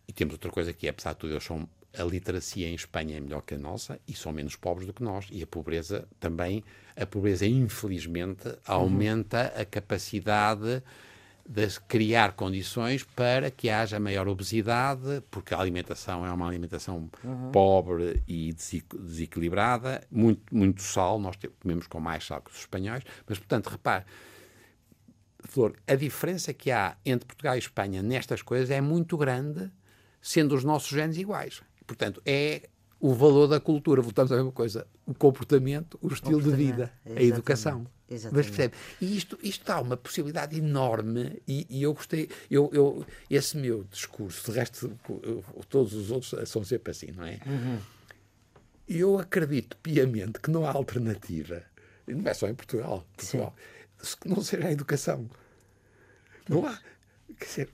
[0.06, 1.66] E temos outra coisa que, apesar de tudo, eles são.
[1.98, 5.02] A literacia em Espanha é melhor que a nossa e são menos pobres do que
[5.02, 5.26] nós.
[5.32, 6.62] E a pobreza também,
[6.94, 10.82] a pobreza, infelizmente, aumenta a capacidade
[11.52, 17.50] de criar condições para que haja maior obesidade, porque a alimentação é uma alimentação uhum.
[17.50, 23.36] pobre e desequilibrada, muito, muito sal, nós comemos com mais sal que os espanhóis, mas,
[23.36, 24.04] portanto, repare,
[25.40, 29.72] Flor, a diferença que há entre Portugal e Espanha nestas coisas é muito grande,
[30.22, 31.62] sendo os nossos genes iguais.
[31.84, 32.68] Portanto, é
[33.00, 34.02] o valor da cultura.
[34.02, 34.86] Voltamos à mesma coisa.
[35.06, 37.86] O comportamento, o estilo de vida, a educação.
[38.08, 38.36] Exatamente.
[38.36, 38.74] Mas percebe?
[39.00, 43.84] E isto, isto dá uma possibilidade enorme e, e eu gostei, eu, eu, esse meu
[43.84, 44.98] discurso, de resto,
[45.68, 47.38] todos os outros são sempre assim, não é?
[47.46, 47.78] Uhum.
[48.88, 51.62] Eu acredito piamente que não há alternativa,
[52.08, 53.54] e não é só em Portugal, Portugal
[54.20, 55.28] que não seja a educação.
[56.48, 56.78] Não há.
[57.38, 57.68] Quer dizer,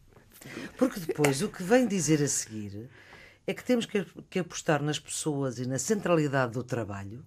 [0.77, 2.89] porque depois o que vem dizer a seguir
[3.47, 7.25] é que temos que, que apostar nas pessoas e na centralidade do trabalho,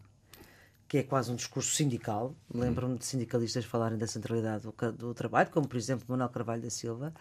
[0.87, 2.35] que é quase um discurso sindical.
[2.53, 6.69] Lembro-me de sindicalistas falarem da centralidade do, do, trabalho, como por exemplo Manuel Carvalho da
[6.69, 7.13] Silva,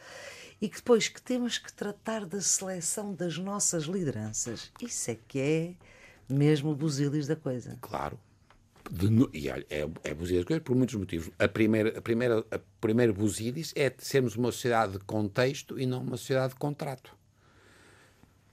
[0.60, 4.72] e que depois que temos que tratar da seleção das nossas lideranças.
[4.80, 5.74] Isso é que é
[6.28, 7.78] mesmo o busilis da coisa.
[7.80, 8.18] Claro.
[9.34, 11.30] E olha, é, é coisas por muitos motivos.
[11.38, 13.14] A primeira, a primeira, a primeira
[13.76, 17.17] é sermos uma sociedade de contexto e não uma sociedade de contrato.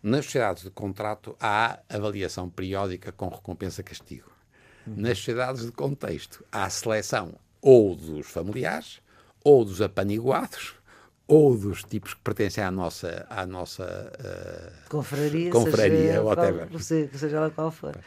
[0.05, 4.29] Nas sociedades de contrato há avaliação periódica com recompensa-castigo.
[4.85, 9.01] Nas sociedades de contexto há seleção ou dos familiares
[9.43, 10.75] ou dos apaniguados
[11.27, 16.67] ou dos tipos que pertencem à nossa, à nossa uh, confraria, confraria seja, whatever.
[16.67, 17.97] Qual, seja lá qual for.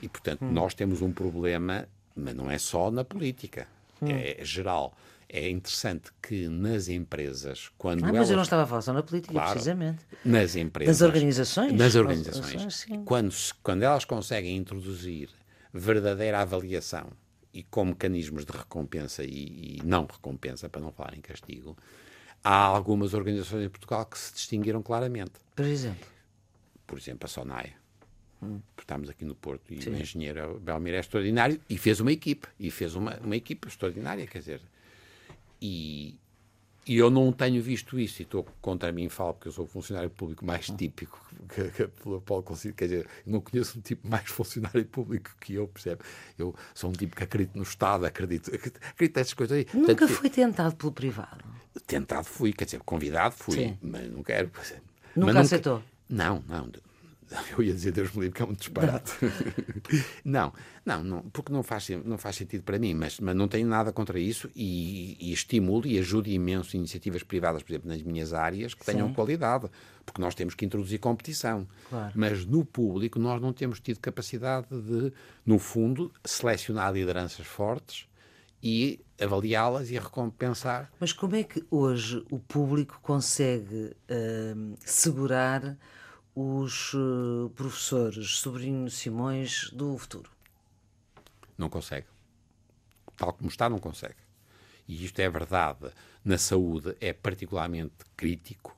[0.00, 0.52] E, portanto, hum.
[0.52, 3.66] nós temos um problema, mas não é só na política.
[4.00, 4.06] hum.
[4.06, 4.94] é, é geral
[5.32, 8.04] é interessante que nas empresas, quando.
[8.04, 8.30] Ah, mas elas...
[8.30, 10.04] eu não estava a falar só na política, claro, precisamente.
[10.24, 11.00] Nas empresas.
[11.00, 11.72] Nas organizações?
[11.72, 12.86] Nas organizações.
[13.04, 15.30] Quando, quando elas conseguem introduzir
[15.72, 17.12] verdadeira avaliação
[17.54, 21.76] e com mecanismos de recompensa e, e, não recompensa, para não falar em castigo,
[22.42, 25.32] há algumas organizações em Portugal que se distinguiram claramente.
[25.54, 26.08] Por exemplo?
[26.88, 27.72] Por exemplo, a SONAI.
[28.42, 28.58] Hum.
[28.76, 29.90] Estamos aqui no Porto e Sim.
[29.90, 34.26] o engenheiro Belmir é extraordinário e fez uma equipe, e fez uma, uma equipe extraordinária,
[34.26, 34.60] quer dizer,
[35.60, 36.18] e,
[36.86, 39.68] e eu não tenho visto isso, e estou contra mim falo, porque eu sou o
[39.68, 41.20] funcionário público mais típico
[41.54, 41.86] que, que,
[42.20, 46.02] Paulo consigo, quer dizer, não conheço um tipo mais funcionário público que eu, percebe?
[46.38, 49.66] Eu sou um tipo que acredito no Estado, acredito, acredito nessas coisas aí.
[49.74, 51.44] Nunca Portanto, fui tentado pelo privado?
[51.86, 53.78] Tentado fui, quer dizer, convidado fui, Sim.
[53.82, 54.50] mas não quero.
[55.14, 55.82] Nunca mas aceitou?
[56.08, 56.89] Nunca, não, não.
[57.56, 59.12] Eu ia dizer Deus me livre, que é um disparate.
[60.24, 60.52] Não.
[60.84, 63.92] não, não, porque não faz, não faz sentido para mim, mas, mas não tenho nada
[63.92, 68.74] contra isso e, e estimulo e ajudo imenso iniciativas privadas, por exemplo, nas minhas áreas,
[68.74, 69.14] que tenham Sim.
[69.14, 69.68] qualidade,
[70.04, 71.66] porque nós temos que introduzir competição.
[71.88, 72.12] Claro.
[72.14, 75.12] Mas no público nós não temos tido capacidade de,
[75.44, 78.06] no fundo, selecionar lideranças fortes
[78.62, 80.90] e avaliá-las e recompensar.
[80.98, 85.76] Mas como é que hoje o público consegue uh, segurar
[86.34, 90.30] os uh, professores Sobrinho Simões do futuro?
[91.56, 92.06] Não consegue.
[93.16, 94.16] Tal como está, não consegue.
[94.88, 95.90] E isto é verdade.
[96.24, 98.76] Na saúde é particularmente crítico,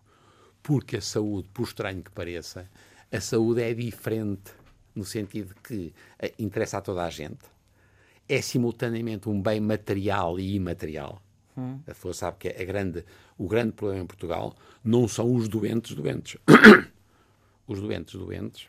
[0.62, 2.68] porque a saúde, por estranho que pareça,
[3.10, 4.52] a saúde é diferente
[4.94, 7.44] no sentido que eh, interessa a toda a gente.
[8.28, 11.20] É simultaneamente um bem material e imaterial.
[11.56, 11.80] Hum.
[11.86, 13.04] A pessoa sabe que é grande,
[13.36, 16.36] o grande problema em Portugal não são os doentes doentes.
[17.72, 18.68] os doentes doentes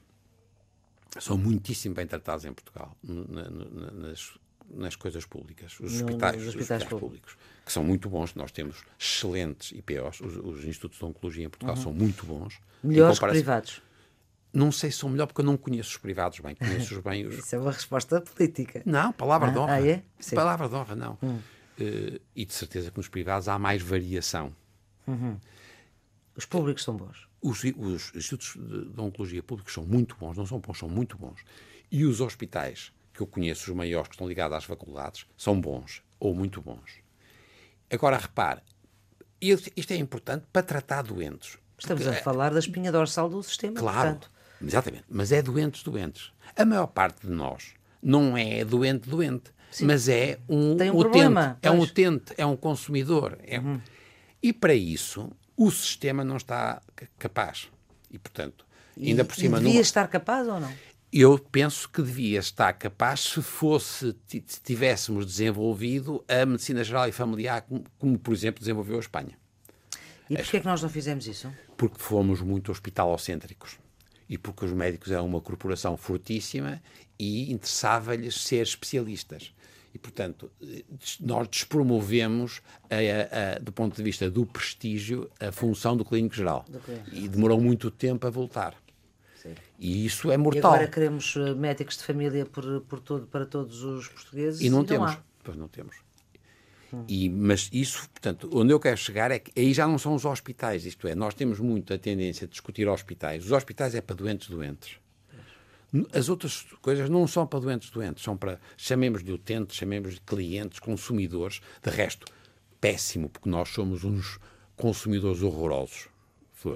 [1.19, 4.33] são muitíssimo bem tratados em Portugal, na, na, nas,
[4.69, 7.33] nas coisas públicas, os no, hospitais, os hospitais, públicos.
[7.33, 7.37] públicos.
[7.65, 8.33] que são muito bons.
[8.35, 11.81] Nós temos excelentes IPOs, os, os Institutos de Oncologia em Portugal uhum.
[11.81, 12.59] são muito bons.
[12.83, 13.81] Melhores que privados?
[14.51, 17.25] Não sei se são melhor porque eu não conheço os privados bem, conheço-os bem.
[17.27, 17.39] Os...
[17.39, 18.83] Isso é uma resposta política.
[18.85, 19.73] Não, palavra ah, de honra.
[19.73, 20.03] Ah, é?
[20.19, 20.35] Sim.
[20.35, 21.17] Palavra de honra, não.
[21.23, 21.39] Hum.
[21.79, 24.55] Uh, e de certeza que nos privados há mais variação.
[25.07, 25.39] Uhum.
[26.35, 27.27] Os públicos são bons.
[27.43, 31.41] Os, os institutos de, oncologia públicos são muito bons, não são bons, são muito bons.
[31.91, 36.01] E os hospitais, que eu conheço, os maiores que estão ligados às faculdades, são bons
[36.19, 37.03] ou muito bons.
[37.91, 38.61] Agora, repare,
[39.41, 41.57] isto é importante para tratar doentes.
[41.77, 43.75] Estamos a falar da espinha dorsal do sistema.
[43.75, 44.31] Claro, portanto.
[44.61, 45.03] exatamente.
[45.09, 46.31] Mas é doentes, doentes.
[46.55, 49.51] A maior parte de nós não é doente, doente.
[49.69, 49.85] Sim.
[49.85, 51.09] Mas é um, Tem um utente.
[51.09, 53.37] Problema, é um utente, é um consumidor.
[53.43, 53.59] É...
[53.59, 53.81] Uhum.
[54.41, 56.81] E para isso, o sistema não está
[57.17, 57.69] capaz.
[58.11, 58.65] E, portanto,
[58.97, 59.59] ainda e, por cima...
[59.59, 60.71] devia estar capaz ou não?
[61.11, 67.11] Eu penso que devia estar capaz se fosse, se tivéssemos desenvolvido a medicina geral e
[67.11, 69.37] familiar, como, como por exemplo, desenvolveu a Espanha.
[70.29, 71.53] E porquê é que nós não fizemos isso?
[71.77, 73.77] Porque fomos muito hospitalocêntricos.
[74.27, 76.81] E porque os médicos eram uma corporação fortíssima
[77.19, 79.53] e interessava-lhes ser especialistas.
[79.93, 80.51] E, portanto,
[81.19, 86.65] nós despromovemos, a, a, do ponto de vista do prestígio, a função do clínico geral.
[86.67, 86.81] Do.
[87.11, 88.75] E demorou muito tempo a voltar.
[89.35, 89.53] Sim.
[89.77, 90.71] E isso é mortal.
[90.71, 94.69] E agora queremos eh, médicos de família por, por todo, para todos os portugueses e
[94.69, 95.11] não, e temos.
[95.11, 95.97] Não pois não temos.
[96.93, 97.03] Hum.
[97.07, 100.25] E, mas isso, portanto, onde eu quero chegar é que aí já não são os
[100.25, 103.45] hospitais, isto é, nós temos muito a tendência de discutir hospitais.
[103.45, 105.02] Os hospitais é para doentes doentes.
[106.11, 110.21] As outras coisas não são para doentes doentes, são para, chamemos de utentes, chamemos de
[110.21, 111.61] clientes, consumidores.
[111.83, 112.25] De resto,
[112.81, 114.39] péssimo, porque nós somos uns
[114.75, 116.07] consumidores horrorosos.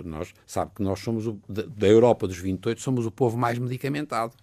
[0.03, 4.35] Nós, sabe que nós somos, o, da, Europa dos 28, somos o povo mais medicamentado.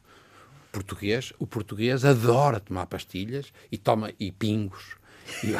[0.73, 4.97] Português, o português adora tomar pastilhas e toma e pingos
[5.43, 5.55] e,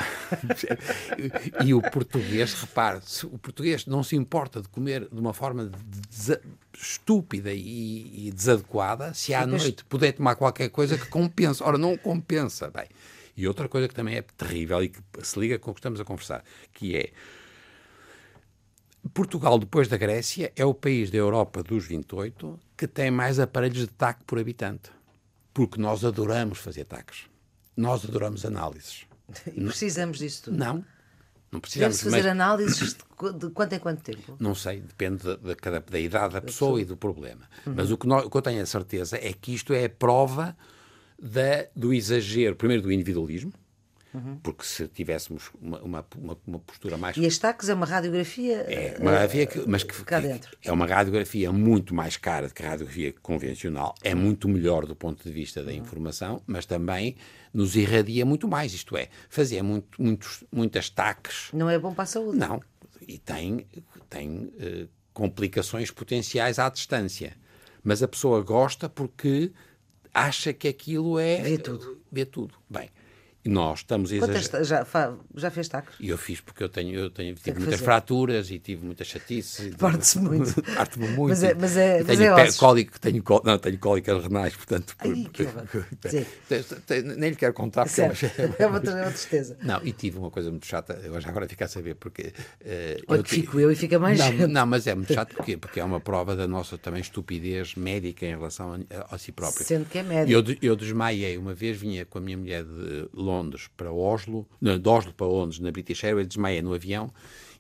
[1.69, 5.71] e, o português, repare, o português não se importa de comer de uma forma
[6.77, 11.63] estúpida e, e, desadequada se à noite puder tomar qualquer coisa que compense.
[11.63, 12.71] Ora, não compensa.
[12.71, 12.89] Bem,
[13.37, 16.01] e outra coisa que também é terrível e que se liga com o que estamos
[16.01, 17.11] a conversar, que é
[19.13, 23.79] Portugal, depois da Grécia, é o país da Europa dos 28 que tem mais aparelhos
[23.79, 24.91] de taque por habitante.
[25.53, 27.27] Porque nós adoramos fazer taques.
[27.77, 29.07] Nós adoramos análises.
[29.49, 30.59] E precisamos disso tudo?
[30.59, 30.85] Não.
[31.51, 31.97] Não precisamos.
[31.97, 32.27] Deve-se fazer mas...
[32.27, 34.37] análises de quanto em quanto tempo?
[34.41, 37.49] Não sei, depende da, da, da idade da pessoa, pessoa, e do problema.
[37.67, 37.75] Uhum.
[37.77, 39.89] Mas o que, nós, o que, eu tenho a certeza é que isto é a
[39.89, 40.57] prova
[41.21, 43.53] da, do exagero, primeiro do individualismo,
[44.15, 44.39] Uhum.
[44.45, 46.07] Porque se tivéssemos uma, uma,
[46.47, 47.17] uma, postura mais.
[47.17, 48.59] E as TACs é uma radiografia.
[48.59, 50.57] É, uma radiografia que, mas que, cá dentro.
[50.63, 53.93] é uma radiografia muito mais cara do que a radiografia convencional.
[54.05, 57.17] É muito melhor do ponto de vista da informação, mas também
[57.53, 58.73] nos irradia muito mais.
[58.73, 61.49] Isto é, fazia muito, muitos, muitas TACs.
[61.53, 62.39] Não é bom para a saúde.
[62.39, 62.63] Não.
[63.07, 63.67] E tem,
[64.09, 67.37] tem uh, complicações potenciais à distância.
[67.83, 69.51] Mas a pessoa gosta porque
[70.13, 71.43] acha que aquilo é.
[71.43, 72.01] Vê tudo.
[72.13, 72.55] Vê tudo.
[72.71, 72.91] Bem.
[73.47, 74.65] Nós estamos a exagerar.
[74.65, 75.95] Já, já fez tacos?
[76.01, 77.85] E eu fiz porque eu tenho, eu tenho tive muitas fazer.
[77.85, 79.75] fraturas e tive muitas chatices.
[79.77, 80.63] Parte-se muito.
[80.75, 81.29] Parte-me muito.
[81.29, 84.97] Mas é, mas é, mas tenho é cólico, tenho, não, tenho cólicas renais, portanto.
[84.99, 85.45] Ai, que
[87.19, 88.07] nem lhe quero contar porque é,
[88.61, 89.59] é, uma, é uma tristeza.
[89.63, 92.33] Não, e tive uma coisa muito chata, eu já agora fico a saber porque.
[92.63, 95.59] Uh, Olha, eu fico eu e fica mais não, não, mas é muito chato porque,
[95.59, 99.67] porque é uma prova da nossa também estupidez médica em relação a, a si próprio.
[99.67, 100.33] Sendo que é médico.
[100.33, 103.34] Eu, eu desmaiei uma vez, vinha com a minha mulher de Londres
[103.77, 107.13] para Oslo, não, de Oslo para Londres, na British Airways, desmaiei no avião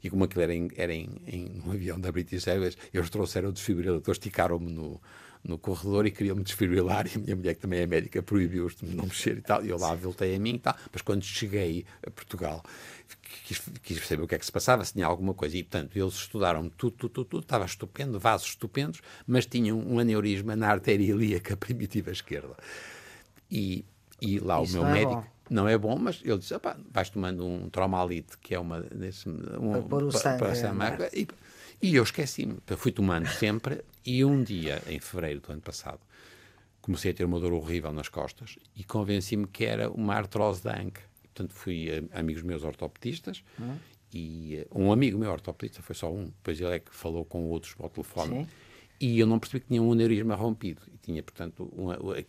[0.02, 3.48] e como aquilo era em, era em, em um avião da British Airways, eles trouxeram
[3.48, 5.00] o desfibrilador, esticaram-me no,
[5.42, 8.94] no corredor e queriam-me desfibrilar e a minha mulher, que também é médica, proibiu-os de
[8.94, 9.64] não mexer e tal.
[9.64, 10.76] E eu lá voltei a mim e tal.
[10.92, 12.62] Mas quando cheguei a Portugal,
[13.44, 15.56] quis, quis perceber o que é que se passava, se tinha alguma coisa.
[15.56, 17.42] E, portanto, eles estudaram tudo, tudo, tudo, tudo.
[17.42, 22.56] Estava estupendo, vasos estupendos, mas tinham um aneurisma na artéria ilíaca primitiva esquerda.
[23.50, 23.84] E,
[24.20, 25.14] e lá Isso o meu é médico...
[25.22, 26.54] Bom não é bom, mas ele disse:
[26.90, 28.80] vais tomando um tromalite, que é uma.
[28.80, 30.38] Desse, um, para pôr o sangue.
[30.38, 31.28] Para, e,
[31.82, 32.56] e eu esqueci-me.
[32.76, 33.84] Fui tomando sempre.
[34.06, 36.00] E um dia, em fevereiro do ano passado,
[36.80, 40.78] comecei a ter uma dor horrível nas costas e convenci-me que era uma artrose da
[40.78, 41.02] anca.
[41.22, 43.76] Portanto, fui a, amigos meus ortopedistas hum.
[44.12, 47.44] e uh, um amigo meu ortopedista, foi só um, depois ele é que falou com
[47.46, 48.44] outros ao telefone.
[48.44, 48.48] Sim.
[49.00, 50.82] E eu não percebi que tinha um aneurisma rompido.
[50.92, 51.70] E tinha, portanto,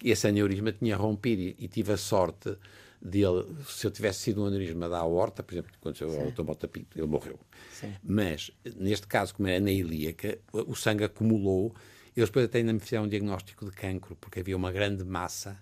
[0.03, 2.57] esse aneurisma tinha rompido e, e tive a sorte
[3.01, 6.67] dele, se eu tivesse sido um aneurisma da aorta, por exemplo, quando eu ao Tomota
[6.67, 7.39] Pinto, ele morreu.
[7.71, 7.93] Sim.
[8.03, 11.73] Mas, neste caso, como era na ilíaca, o sangue acumulou.
[12.15, 15.57] Eles depois até ainda me fizeram um diagnóstico de cancro, porque havia uma grande massa,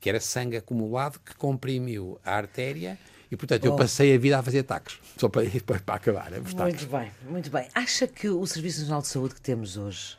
[0.00, 2.98] que era sangue acumulado, que comprimiu a artéria
[3.30, 6.32] e, portanto, eu passei a vida a fazer taques, só para, para, para acabar.
[6.32, 6.84] É muito taques.
[6.84, 7.68] bem, muito bem.
[7.74, 10.16] Acha que o Serviço Nacional de Saúde que temos hoje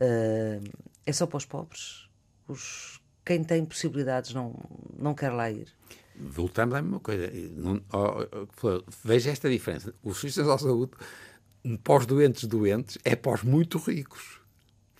[0.00, 0.62] uh,
[1.06, 2.08] é só para os pobres?
[2.48, 4.54] Os quem tem possibilidades não,
[4.98, 5.68] não quer lá ir.
[6.16, 7.30] Voltamos à mesma coisa.
[7.56, 9.94] Não, oh, oh, veja esta diferença.
[10.02, 14.40] O Serviço Nacional de Saúde, para os doentes doentes, é para os muito ricos.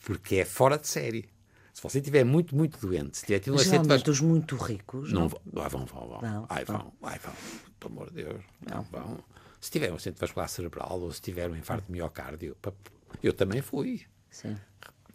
[0.04, 1.28] Porque é fora de série.
[1.72, 3.82] Se você estiver muito, muito doente, se tiver tido um acidente...
[3.82, 5.12] Geralmente os muito ricos...
[5.12, 5.28] Não, não...
[5.28, 6.08] Vão, vão, vão.
[6.08, 6.20] vão.
[6.22, 7.32] Não, ai, vão, ai, vão.
[7.78, 8.44] Pelo amor de Deus.
[8.68, 8.82] Não.
[8.84, 9.18] vão.
[9.60, 12.56] Se tiver um acidente vascular cerebral ou se tiver um infarto de miocárdio,
[13.22, 14.02] eu também fui.
[14.30, 14.56] Sim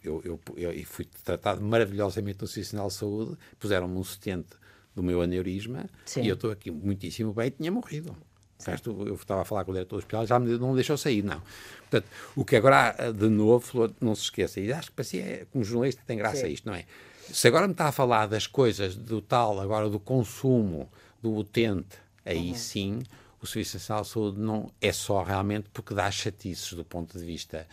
[0.02, 4.48] eu, eu, eu, fui tratado maravilhosamente no Sistema de Saúde, puseram-me um setente
[4.94, 6.22] do meu aneurisma Sim.
[6.22, 8.16] e eu estou aqui muitíssimo bem e tinha morrido.
[8.64, 11.22] Resto, eu estava a falar com o diretor do hospital, já me não deixou sair,
[11.22, 11.40] não.
[11.80, 15.46] Portanto, o que agora, de novo, não se esqueça, e acho que para si, é,
[15.50, 16.52] como jornalista, tem graça Sim.
[16.52, 16.84] isto, não é?
[17.32, 20.90] Se agora me está a falar das coisas do tal, agora do consumo,
[21.22, 22.54] do utente, aí uhum.
[22.54, 23.02] sim,
[23.40, 27.24] o Serviço Nacional de Saúde não é só realmente porque dá chatices do ponto de
[27.24, 27.66] vista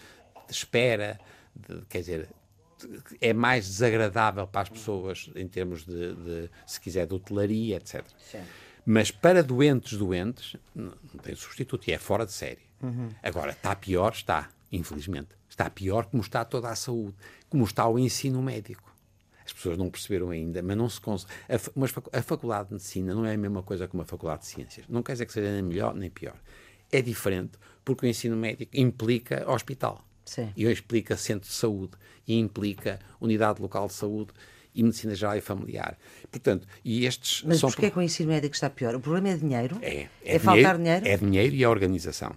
[0.48, 1.20] de espera,
[1.58, 2.30] de, quer dizer,
[3.20, 8.06] é mais desagradável para as pessoas em termos de, de se quiser, de hotelaria, etc.
[8.20, 8.41] Sim.
[8.86, 12.62] Mas para doentes, doentes, não tem substituto e é fora de série.
[12.82, 13.10] Uhum.
[13.22, 14.13] Agora, está pior?
[14.13, 15.30] Está, infelizmente.
[15.50, 17.15] Está pior como está toda a saúde,
[17.50, 18.96] como está o ensino médico.
[19.46, 21.34] As pessoas não perceberam ainda, mas não se consegue.
[21.50, 24.86] A, a faculdade de medicina não é a mesma coisa que uma faculdade de ciências.
[24.88, 26.36] Não quer dizer que seja nem melhor nem pior.
[26.91, 30.07] É diferente porque o ensino médico implica hospital.
[30.28, 30.52] Sim.
[30.56, 31.94] E explica centro de saúde
[32.28, 34.32] e implica unidade local de saúde
[34.76, 35.98] e medicina geral e familiar.
[36.30, 37.72] Portanto, e estes Mas são...
[37.72, 38.94] porquê é que o ensino médico está pior?
[38.94, 39.80] O problema é dinheiro?
[39.82, 39.88] É.
[39.88, 41.08] É, é dinheiro, faltar dinheiro?
[41.08, 42.36] É dinheiro e a organização.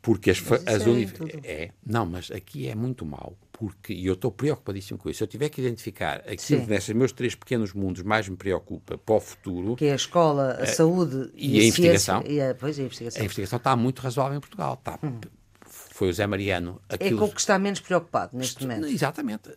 [0.00, 1.40] Porque as, as universidades...
[1.42, 3.36] É, não, mas aqui é muito mau.
[3.50, 6.94] Porque, e eu estou preocupadíssimo com isso, se eu tiver que identificar aquilo que nesses
[6.94, 9.76] meus três pequenos mundos mais me preocupa para o futuro...
[9.76, 12.22] Que é a escola, a, a eh, saúde e, e a, a investigação.
[12.26, 13.22] E a, pois, a investigação.
[13.22, 14.74] A investigação está muito razoável em Portugal.
[14.74, 14.98] Está...
[15.02, 15.20] Hum
[15.94, 16.80] foi o Zé Mariano.
[16.88, 17.18] Aquilo...
[17.18, 18.88] É com o que está menos preocupado neste momento.
[18.88, 19.50] Exatamente.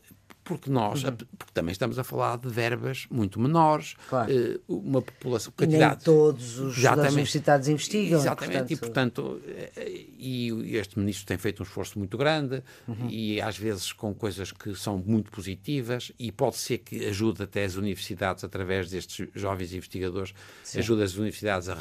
[0.43, 1.15] Porque nós uhum.
[1.15, 4.32] porque também estamos a falar de verbas muito menores, claro.
[4.32, 5.52] uh, uma população.
[5.58, 5.84] Quantidade.
[5.84, 8.19] E nem todos os universidades investigam.
[8.19, 9.41] Exatamente, portanto...
[9.41, 13.10] e portanto, e este ministro tem feito um esforço muito grande uhum.
[13.10, 17.65] e às vezes com coisas que são muito positivas e pode ser que ajude até
[17.65, 20.80] as universidades, através destes jovens investigadores, Sim.
[20.80, 21.76] ajude as universidades a, a,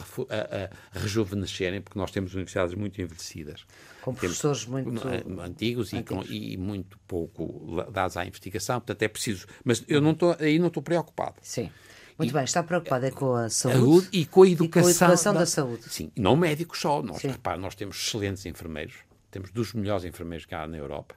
[0.94, 3.66] a rejuvenescerem, porque nós temos universidades muito envelhecidas.
[4.06, 5.02] Com professores muito
[5.40, 9.48] antigos, e, com, e, muito pouco dados à investigação, portanto é preciso.
[9.64, 11.34] Mas eu não estou aí não estou preocupado.
[11.42, 11.72] Sim.
[12.16, 14.78] Muito e, bem, está preocupado é com a saúde, e com a educação, e com
[14.78, 15.82] a educação da, da, saúde.
[15.88, 17.02] Sim, não médicos só.
[17.02, 18.94] Nós, repare, nós temos excelentes enfermeiros,
[19.28, 21.16] temos dos melhores enfermeiros que há na Europa,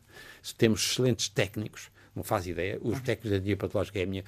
[0.58, 4.23] temos excelentes técnicos, não faz ideia, os técnicos de anatomia patológica é a minha.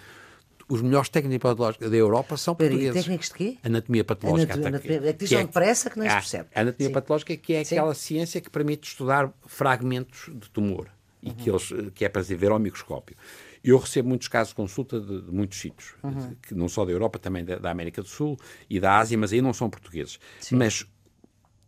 [0.67, 2.93] Os melhores técnicos patológicos da Europa são portugueses.
[2.93, 3.57] técnicos de quê?
[3.63, 4.53] Anatomia patológica.
[4.53, 6.49] Anatomia, anatomia, é que dizem é, depressa que não se percebe.
[6.53, 6.93] A anatomia Sim.
[6.93, 7.75] patológica que é Sim.
[7.75, 10.89] aquela ciência que permite estudar fragmentos de tumor
[11.21, 11.35] e uhum.
[11.35, 13.15] que, eles, que é para se ver ao microscópio.
[13.63, 16.35] Eu recebo muitos casos de consulta de, de muitos sítios, uhum.
[16.41, 18.37] que não só da Europa, também da, da, América do Sul
[18.69, 20.19] e da Ásia, mas aí não são portugueses.
[20.39, 20.55] Sim.
[20.55, 20.85] Mas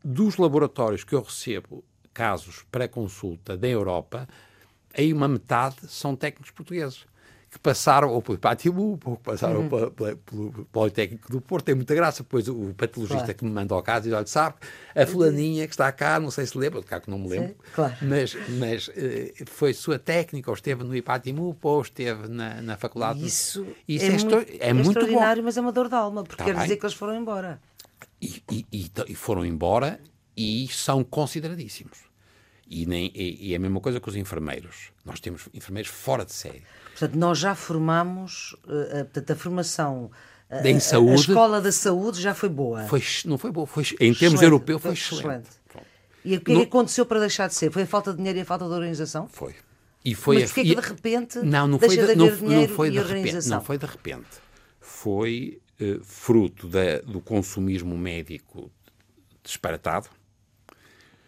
[0.03, 4.28] dos laboratórios que eu recebo casos para consulta da Europa,
[4.93, 7.05] aí uma metade são técnicos portugueses
[7.54, 9.70] que passaram ou pelo Patibu, ou que passaram uhum.
[9.70, 11.66] pelo, pelo Politécnico do Porto.
[11.66, 12.24] Tem muita graça.
[12.24, 13.38] Depois o patologista claro.
[13.38, 14.56] que me manda ao caso diz: olha, sabe,
[14.95, 17.49] a fulaninha que está cá, não sei se lembra, de cá que não me lembro,
[17.49, 17.95] Sim, claro.
[18.01, 18.91] mas, mas uh,
[19.45, 23.24] foi sua técnica, ou esteve no Ipatimu, ou esteve na, na faculdade.
[23.24, 25.45] Isso, Isso é, é, muito, é muito extraordinário, bom.
[25.45, 26.64] mas é uma dor de alma, porque tá quer bem.
[26.64, 27.62] dizer que eles foram embora.
[28.20, 29.99] E, e, e, e foram embora
[30.36, 32.12] e são consideradíssimos.
[32.70, 34.91] E, nem, e, e, é a mesma coisa com os enfermeiros.
[35.05, 36.64] Nós temos enfermeiros fora de série.
[36.91, 40.11] Portanto, nós já formamos, uh, portanto, a formação.
[40.49, 42.84] Uh, em saúde, a, escola da saúde já foi boa.
[42.86, 45.24] Foi, não foi boa, foi, em termos europeus foi, excelente.
[45.24, 45.64] excelente.
[46.26, 47.70] E o que, é que aconteceu para deixar de ser?
[47.72, 49.28] Foi a falta de dinheiro e a falta de organização?
[49.28, 49.55] Foi.
[50.05, 52.68] E foi Mas porquê a, que de repente não, não foi de, de não, não,
[52.68, 54.28] foi de repente, não foi de repente.
[54.80, 58.72] Foi uh, fruto da, do consumismo médico
[59.43, 60.09] disparatado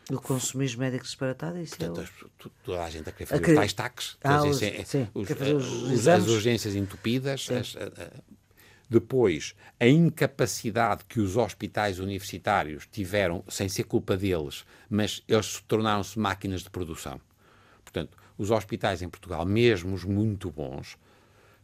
[0.09, 2.49] do consumismo médico disparatado, isso Portanto, é o...
[2.63, 5.29] toda a gente a querer fazer a os tais taques, ah, os, é, sim, os,
[5.29, 7.75] os, as urgências entupidas, as,
[8.89, 16.17] depois a incapacidade que os hospitais universitários tiveram, sem ser culpa deles, mas eles tornaram-se
[16.19, 17.19] máquinas de produção.
[17.83, 20.97] Portanto, os hospitais em Portugal, mesmo os muito bons,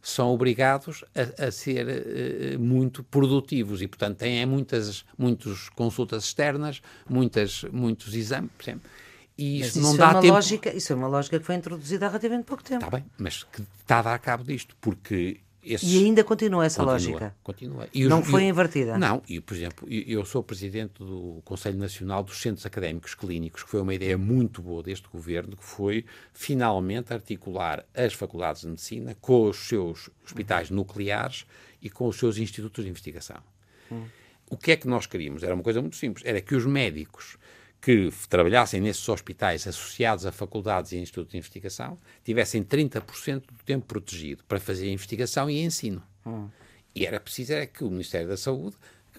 [0.02, 6.82] são obrigados a, a ser uh, muito produtivos e, portanto, têm muitas muitas consultas externas,
[7.08, 8.90] muitas, muitos exames, por exemplo.
[9.38, 10.34] E isso, não dá é uma tempo...
[10.34, 12.84] lógica, isso é uma lógica que foi introduzida há relativamente pouco tempo.
[12.84, 15.92] Está bem, mas que está a dar cabo disto, porque esses...
[15.92, 17.36] E ainda continua essa continua, lógica?
[17.42, 17.88] Continua.
[17.94, 18.98] Não foi invertida?
[18.98, 19.22] Não.
[19.28, 23.80] E, por exemplo, eu sou presidente do Conselho Nacional dos Centros Académicos Clínicos, que foi
[23.80, 29.48] uma ideia muito boa deste governo, que foi finalmente articular as faculdades de medicina com
[29.48, 31.46] os seus hospitais nucleares
[31.80, 33.42] e com os seus institutos de investigação.
[33.90, 34.04] Hum.
[34.50, 35.42] O que é que nós queríamos?
[35.42, 36.26] Era uma coisa muito simples.
[36.26, 37.38] Era que os médicos
[37.82, 43.84] que trabalhassem nesses hospitais associados a faculdades e institutos de investigação tivessem 30% do tempo
[43.86, 46.00] protegido para fazer investigação e ensino.
[46.24, 46.48] Hum.
[46.94, 48.76] E era preciso era que o Ministério da Saúde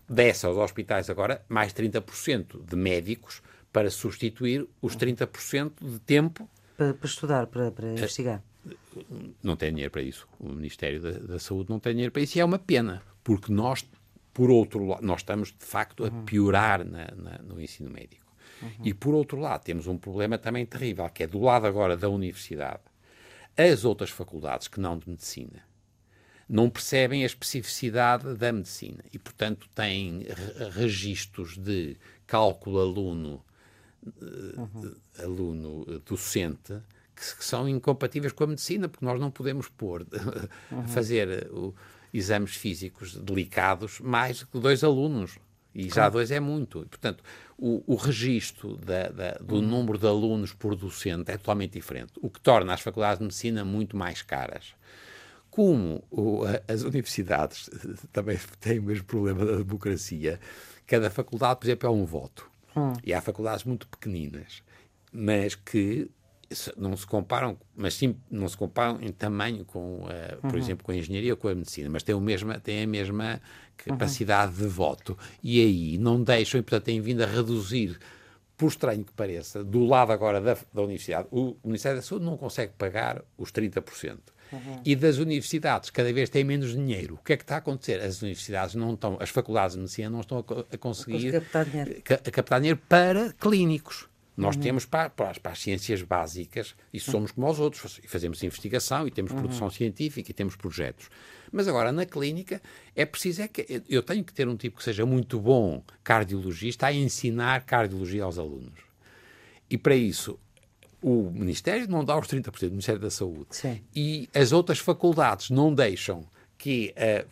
[0.08, 3.42] desse aos hospitais agora mais 30% de médicos
[3.72, 6.50] para substituir os 30% de tempo.
[6.78, 8.42] Para, para estudar, para, para eh, investigar.
[9.42, 10.26] Não tem dinheiro para isso.
[10.40, 13.52] O Ministério da, da, Saúde não tem dinheiro para isso e é uma pena, porque
[13.52, 13.86] nós,
[14.34, 16.24] por outro lado, nós estamos de facto a uhum.
[16.24, 18.23] piorar na, na, no ensino médico.
[18.64, 18.86] Uhum.
[18.86, 22.10] E por outro lado, temos um problema também terrível, que é do lado agora da
[22.10, 22.82] universidade.
[23.58, 25.64] As outras faculdades que não de medicina
[26.48, 30.26] não percebem a especificidade da medicina e, portanto, têm
[30.72, 31.98] registros de
[32.28, 33.44] cálculo aluno,
[34.06, 34.96] uhum.
[35.20, 36.82] aluno docente
[37.16, 40.06] que, que, são incompatíveis com a medicina, porque nós não podemos pôr,
[40.72, 40.88] uhum.
[40.88, 41.74] fazer uh,
[42.14, 45.38] exames físicos delicados mais que dois alunos.
[45.76, 46.84] E já dois é muito.
[46.84, 47.24] E, portanto,
[47.66, 52.30] o, o registro da, da, do número de alunos por docente é totalmente diferente, o
[52.30, 54.76] que torna as faculdades de medicina muito mais caras.
[55.50, 57.70] Como o, as universidades
[58.12, 60.42] também têm o mesmo problema da democracia,
[60.86, 62.52] cada faculdade, por exemplo, é um voto.
[62.76, 62.92] Hum.
[63.02, 64.62] E há faculdades muito pequeninas,
[65.14, 66.12] mas que
[66.78, 70.58] não se comparam, mas sim não se comparam em tamanho com, uh, por uhum.
[70.58, 73.42] exemplo, com a engenharia ou com a medicina, mas têm, o mesma, têm a mesma
[73.78, 74.68] capacidade uhum.
[74.68, 75.18] de voto.
[75.42, 78.00] E aí não deixam, e portanto têm vindo a reduzir,
[78.58, 82.38] por estranho que pareça, do lado agora da, da universidade, o Ministério da Saúde não
[82.38, 84.20] consegue pagar os 30%.
[84.54, 84.82] Uhum.
[84.86, 87.16] E das universidades, cada vez têm menos dinheiro.
[87.16, 88.00] O que é que está a acontecer?
[88.00, 92.04] As universidades não estão, as faculdades de medicina não estão a, a conseguir captar dinheiro.
[92.10, 94.08] a captar dinheiro para clínicos.
[94.36, 94.62] Nós uhum.
[94.62, 99.08] temos para, para, para, as ciências básicas, e somos como os outros, e fazemos investigação,
[99.08, 99.40] e temos uhum.
[99.40, 101.10] produção científica, e temos projetos.
[101.52, 102.60] Mas agora, na clínica,
[102.96, 106.88] é preciso é que eu tenho que ter um tipo que seja muito bom cardiologista
[106.88, 108.80] a ensinar cardiologia aos alunos.
[109.70, 110.40] E para isso,
[111.00, 113.48] o Ministério não dá os 30%, o Ministério da Saúde.
[113.52, 113.82] Sim.
[113.96, 116.26] E as outras faculdades não deixam
[116.58, 117.26] que a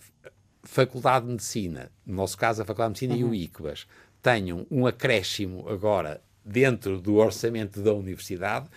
[0.63, 3.33] Faculdade de Medicina, no nosso caso a Faculdade de Medicina uhum.
[3.33, 3.87] e o ICBAS,
[4.21, 8.67] tenham um acréscimo agora dentro do orçamento da universidade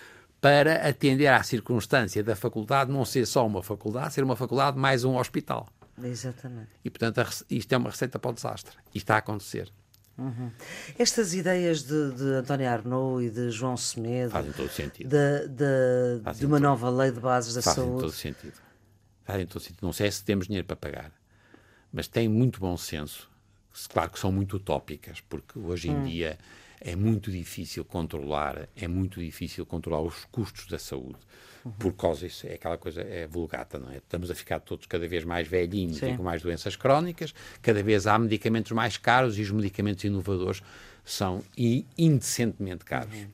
[0.40, 5.02] para atender à circunstância da faculdade não ser só uma faculdade, ser uma faculdade mais
[5.04, 5.68] um hospital.
[6.02, 6.68] Exatamente.
[6.84, 8.76] E, portanto, a, isto é uma receita para o desastre.
[8.94, 9.72] E está a acontecer.
[10.16, 10.50] Uhum.
[10.98, 15.08] Estas ideias de, de António Arnaud e de João Semedo fazem todo sentido.
[15.08, 18.02] De, de, de uma todo, nova lei de bases da fazem saúde.
[18.02, 18.62] Fazem todo sentido.
[19.24, 19.82] Fazem todo sentido.
[19.82, 21.12] Não sei se temos dinheiro para pagar,
[21.92, 23.30] mas tem muito bom senso.
[23.88, 26.04] Claro que são muito utópicas, porque hoje em hum.
[26.04, 26.38] dia
[26.84, 31.18] é muito difícil controlar, é muito difícil controlar os custos da saúde.
[31.64, 31.72] Uhum.
[31.72, 33.96] Por causa disso, é aquela coisa, é vulgata, não é?
[33.96, 36.12] Estamos a ficar todos cada vez mais velhinhos Sim.
[36.12, 40.62] e com mais doenças crónicas, cada vez há medicamentos mais caros e os medicamentos inovadores
[41.02, 41.42] são
[41.96, 43.16] indecentemente caros.
[43.16, 43.28] Uhum.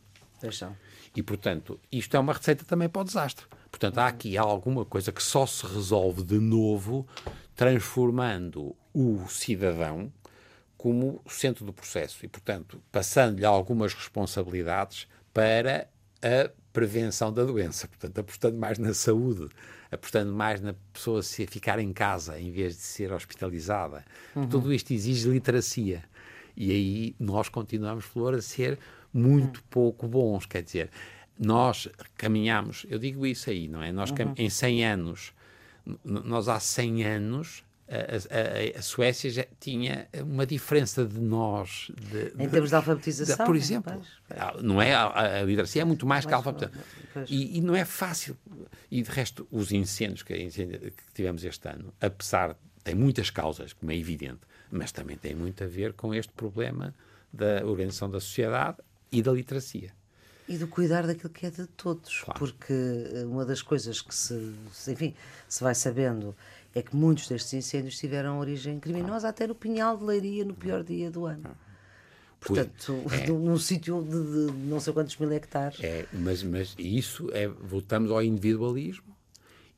[1.17, 3.45] E, portanto, isto é uma receita também para o desastre.
[3.69, 7.07] Portanto, há aqui alguma coisa que só se resolve de novo
[7.57, 10.11] transformando o cidadão
[10.81, 15.87] como centro do processo e, portanto, passando-lhe algumas responsabilidades para
[16.23, 19.51] a prevenção da doença, portanto, apostando mais na saúde,
[19.91, 24.03] apostando mais na pessoa se ficar em casa em vez de ser hospitalizada.
[24.35, 24.49] Uhum.
[24.49, 26.03] Tudo isto exige literacia.
[26.57, 28.79] E aí nós continuamos, Flor, a ser
[29.13, 29.67] muito uhum.
[29.69, 30.47] pouco bons.
[30.47, 30.91] Quer dizer,
[31.39, 33.93] nós caminhamos, eu digo isso aí, não é?
[33.93, 34.33] Nós uhum.
[34.35, 35.35] em 100 anos,
[36.03, 41.91] nós há 100 anos a, a, a, Suécia já tinha uma diferença de nós.
[42.11, 43.39] De, em termos de alfabetização?
[43.39, 43.93] De, por exemplo.
[43.93, 44.41] Pois, pois.
[44.41, 46.81] Ah, não é, a, a literacia é muito mais, que a alfabetização.
[47.29, 48.37] E, e, não é fácil.
[48.89, 53.91] E de resto, os incêndios que, que tivemos este ano, apesar, tem muitas causas, como
[53.91, 56.95] é evidente, mas também tem muito a ver com este problema
[57.33, 58.79] da organização da sociedade
[59.11, 59.93] e da literacia.
[60.49, 62.39] E do cuidar daquilo que é de todos, claro.
[62.39, 62.75] porque
[63.25, 64.35] uma das coisas que se,
[64.89, 65.15] enfim,
[65.49, 66.35] se vai sabendo
[66.75, 70.83] é que muitos destes incêndios tiveram origem criminosa, até no Pinhal de Leiria, no pior
[70.85, 71.51] dia do ano.
[72.41, 73.27] Portanto, é.
[73.31, 75.79] num sítio de, de, não sei quantos mil hectares.
[75.83, 79.11] É, mas, mas isso é, voltamos ao individualismo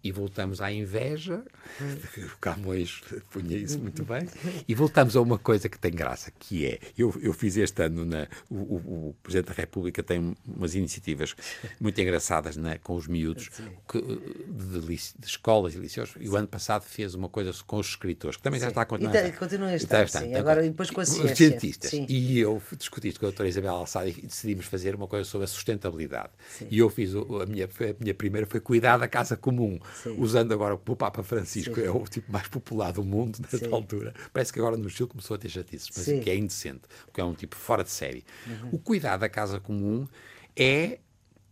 [0.02, 1.42] e voltamos à inveja,
[2.18, 4.26] o Camões punha isso muito bem,
[4.66, 8.04] e voltamos a uma coisa que tem graça, que é, eu, eu fiz este ano,
[8.04, 8.54] na, o,
[9.08, 11.34] o, Presidente da República tem umas iniciativas
[11.80, 13.50] muito engraçadas né, com os miúdos
[13.88, 17.78] que, de, de, de, escolas e liceus, e o ano passado fez uma coisa com
[17.78, 18.64] os escritores, que também sim.
[18.64, 19.26] já está a continuar.
[19.26, 20.34] E continua a estar, está, sim.
[20.34, 21.32] agora depois com a ciência.
[21.32, 21.90] Os cientistas.
[21.90, 22.06] Sim.
[22.08, 25.44] E eu discuti isto com a doutora Isabel Alçada e decidimos fazer uma coisa sobre
[25.44, 26.30] a sustentabilidade.
[26.48, 26.66] Sim.
[26.70, 29.78] E eu fiz, a minha, a minha primeira foi cuidar da casa comum.
[30.02, 30.16] Sim.
[30.18, 31.84] usando agora o Papa Francisco, Sim.
[31.84, 33.72] é o tipo mais popular do mundo nesta Sim.
[33.72, 34.14] altura.
[34.32, 37.24] Parece que agora no Chile começou a ter chatices, mas que é indecente, porque é
[37.24, 38.24] um tipo fora de série.
[38.46, 38.70] Uhum.
[38.72, 40.06] O cuidar da casa comum
[40.56, 40.98] é,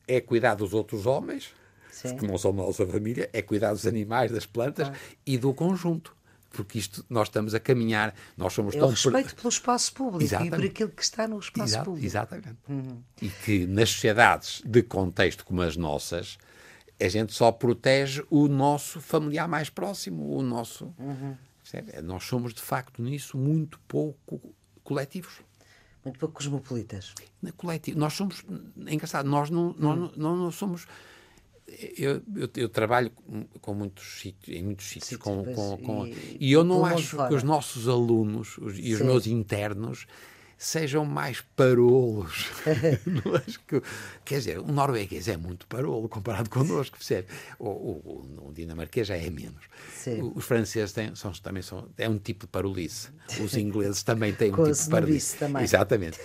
[0.07, 1.55] é cuidar dos outros homens,
[2.18, 4.95] que não são nossa família, é cuidar dos animais, das plantas ah.
[5.26, 6.14] e do conjunto
[6.51, 8.91] porque isto nós estamos a caminhar, nós somos é tão...
[8.91, 10.53] respeito pelo espaço público exatamente.
[10.53, 12.07] e por aquilo que está no espaço Exato, público.
[12.07, 12.57] Exatamente.
[12.68, 13.03] Uhum.
[13.22, 16.38] E que nas sociedades de contexto como as nossas,
[17.01, 20.94] a gente só protege o nosso familiar mais próximo, o nosso.
[20.98, 21.36] Uhum.
[22.03, 24.40] Nós somos, de facto, nisso muito pouco
[24.82, 25.40] coletivos.
[26.05, 27.14] Muito pouco cosmopolitas.
[27.42, 27.98] Na coletivo.
[27.98, 28.44] Nós somos.
[28.86, 30.11] É engraçado, nós não, nós, hum.
[30.16, 30.86] não, não somos.
[31.96, 33.12] Eu, eu, eu, trabalho
[33.61, 37.16] com muitos sítios, em muitos sítios, Sim, com, com, com, e, e, eu não acho
[37.28, 39.05] que os nossos alunos os, e os Sim.
[39.05, 40.07] meus internos
[40.61, 42.50] sejam mais parolos.
[43.66, 43.82] que,
[44.26, 47.28] quer dizer, o norueguês é muito parolo comparado connosco, percebe?
[47.58, 49.64] O, o, o dinamarquês já é menos.
[49.94, 50.32] Sim.
[50.34, 53.08] Os franceses têm, são, também são, é um tipo de parolice.
[53.42, 55.36] Os ingleses também têm um tipo de parolice.
[55.38, 55.62] Também.
[55.62, 56.18] Exatamente.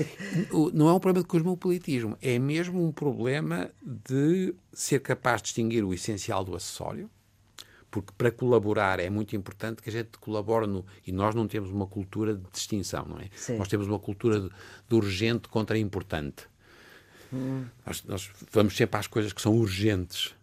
[0.74, 5.86] não é um problema de cosmopolitismo, é mesmo um problema de ser capaz de distinguir
[5.86, 7.10] o essencial do acessório
[7.96, 10.86] porque para colaborar é muito importante que a gente colabore no.
[11.08, 13.30] E nós não temos uma cultura de distinção, não é?
[13.34, 13.58] Sim.
[13.58, 16.44] Nós temos uma cultura de, de urgente contra importante.
[17.32, 17.64] Hum.
[17.86, 20.36] Nós, nós, vamos sempre às coisas que são urgentes,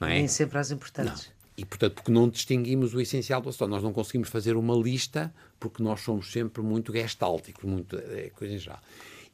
[0.00, 0.14] não é?
[0.14, 1.26] Nem sempre às importantes.
[1.26, 1.32] Não.
[1.58, 3.68] E, portanto, porque não distinguimos o essencial do assunto.
[3.68, 8.54] Nós não conseguimos fazer uma lista porque nós somos sempre muito gestálticos, muito é, coisa
[8.54, 8.80] em geral.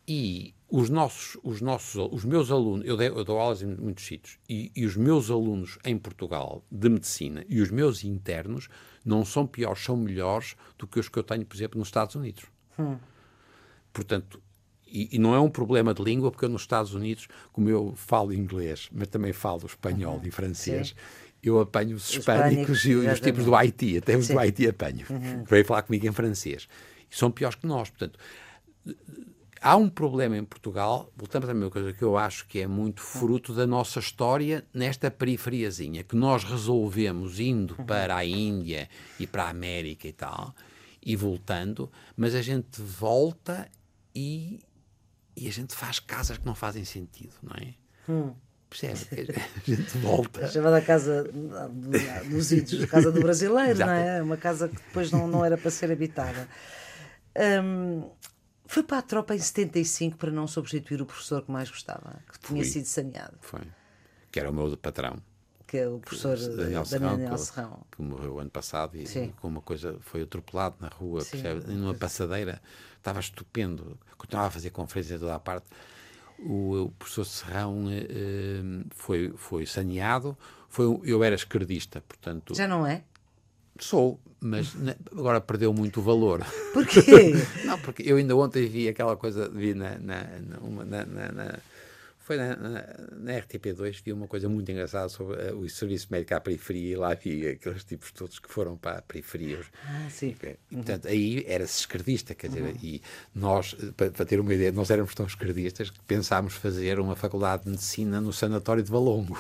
[0.08, 4.38] E os nossos, os nossos, os meus alunos, eu, eu dou aulas em muitos sítios,
[4.48, 8.68] e, e, os meus alunos em Portugal de medicina e os meus internos
[9.04, 12.16] não são piores, são melhores do que os que eu tenho, por exemplo, nos Estados
[12.16, 12.46] Unidos.
[12.78, 12.96] Hum.
[13.92, 14.42] Portanto,
[14.86, 17.94] e, e, não é um problema de língua, porque eu nos Estados Unidos, como eu
[17.96, 20.26] falo inglês, mas também falo espanhol uhum.
[20.26, 20.94] e francês, Sim.
[21.42, 24.34] eu apanho os hispânicos e os tipos do Haiti, até os Sim.
[24.34, 25.44] do Haiti apanho, uhum.
[25.44, 26.68] que vêm falar comigo em francês.
[27.10, 27.90] E são piores que nós.
[27.90, 28.18] Portanto,
[29.60, 33.00] há um problema em Portugal, voltamos à mesma coisa que eu acho que é muito
[33.00, 37.86] fruto da nossa história nesta periferiazinha, que nós resolvemos indo uhum.
[37.86, 38.88] para a Índia
[39.18, 40.54] e para a América e tal,
[41.04, 43.68] e voltando, mas a gente volta
[44.14, 44.60] e,
[45.36, 47.74] e a gente faz casas que não fazem sentido, não é?
[48.08, 48.34] Hum.
[48.68, 49.32] Percebe?
[49.32, 50.46] A gente volta.
[50.50, 51.24] Chamada Casa
[52.24, 54.20] dos Índios, Casa do Brasileiro, não é?
[54.20, 56.48] Uma casa que depois não, não era para ser habitada.
[57.62, 58.10] Hum,
[58.66, 62.38] foi para a tropa em 75 para não substituir o professor que mais gostava, que
[62.40, 62.70] tinha Fui.
[62.70, 63.36] sido saneado.
[63.40, 63.62] Foi.
[64.30, 65.16] Que era o meu patrão.
[65.66, 67.86] Que é o professor Daniel, Daniel Serrão, Serrão.
[67.90, 69.32] Que, que morreu ano passado e Sim.
[69.40, 71.30] com uma coisa foi atropelado na rua, Sim.
[71.42, 71.72] percebe?
[71.72, 72.62] numa passadeira.
[72.96, 73.98] Estava estupendo.
[74.16, 75.66] Continuava a fazer conferências em toda a parte.
[76.38, 80.36] O, o professor Serrão eh, eh, foi, foi saneado.
[80.68, 82.54] Foi, eu era esquerdista, portanto.
[82.54, 83.02] Já não é?
[83.78, 84.74] Sou, mas
[85.12, 86.44] agora perdeu muito o valor.
[86.72, 87.00] Porquê?
[87.64, 90.24] Não, porque eu ainda ontem vi aquela coisa, vi na, na,
[90.84, 91.58] na, na- na-
[92.18, 92.84] foi na, na,
[93.18, 96.96] na RTP2, vi uma coisa muito engraçada sobre eh, o serviço médico à periferia e
[96.96, 99.60] lá vi aqueles tipos todos que foram para a periferia.
[99.84, 100.34] Ah, sim.
[100.68, 103.00] e, portanto, aí era-se esquerdista, quer dizer, e
[103.32, 107.14] nós, eh, para, para ter uma ideia, nós éramos tão esquerdistas que pensámos fazer uma
[107.14, 109.38] faculdade de medicina no sanatório de Valongo.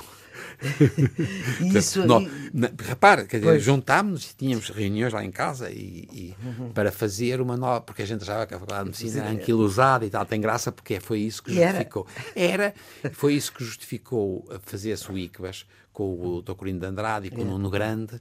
[1.76, 6.34] Isso aí- na- repara, quer dizer, juntámos-nos e tínhamos reuniões lá em casa e, e
[6.74, 10.04] para fazer uma nova, porque a gente achava que a faculdade de medicina era anquilosada
[10.06, 11.70] e tal, tem graça porque foi isso que E era.
[11.72, 12.06] justificou.
[12.34, 12.74] Era,
[13.12, 16.52] foi isso que justificou fazer-se o ICBAS com o Dr.
[16.52, 18.20] Corino de Andrade e com o Nuno Grande,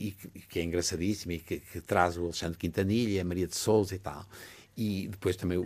[0.00, 3.54] e que, que é engraçadíssimo e que, que traz o Alexandre Quintanilha, a Maria de
[3.56, 4.24] Souza e tal.
[4.76, 5.58] E depois também,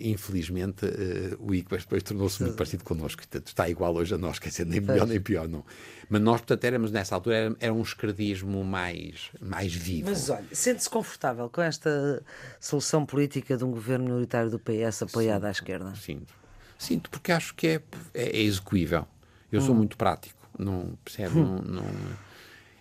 [0.00, 4.38] infelizmente, eh, o ICBAS depois tornou-se muito parecido connosco, portanto, está igual hoje a nós,
[4.40, 5.64] quer dizer, nem melhor nem pior, não.
[6.08, 10.08] Mas nós, portanto, éramos nessa altura, era, era um esquerdismo mais, mais vivo.
[10.10, 12.20] Mas olha, sente-se confortável com esta
[12.58, 15.94] solução política de um governo minoritário do PS apoiado à esquerda?
[15.94, 16.34] Sinto.
[16.76, 19.06] Sinto, porque acho que é, é, é execuível.
[19.52, 19.66] Eu Hum.
[19.66, 21.34] sou muito prático, não percebe?
[21.36, 21.86] Não, não,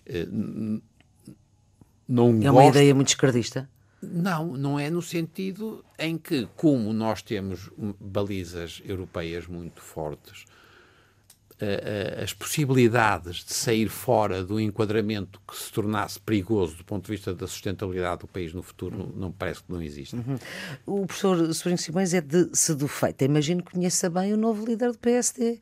[0.08, 0.82] eh, n-
[2.08, 3.70] não É uma gosto- ideia muito esquerdista?
[4.02, 7.70] Não, não é no sentido em que, como nós temos
[8.00, 10.46] balizas europeias muito fortes,
[12.22, 17.34] as possibilidades de sair fora do enquadramento que se tornasse perigoso do ponto de vista
[17.34, 20.24] da sustentabilidade do país no futuro não, não parece que não existem.
[20.86, 23.24] O professor Sobrinho Simões é de Sedufeita.
[23.26, 25.60] Imagino que conheça bem o novo líder do PSD.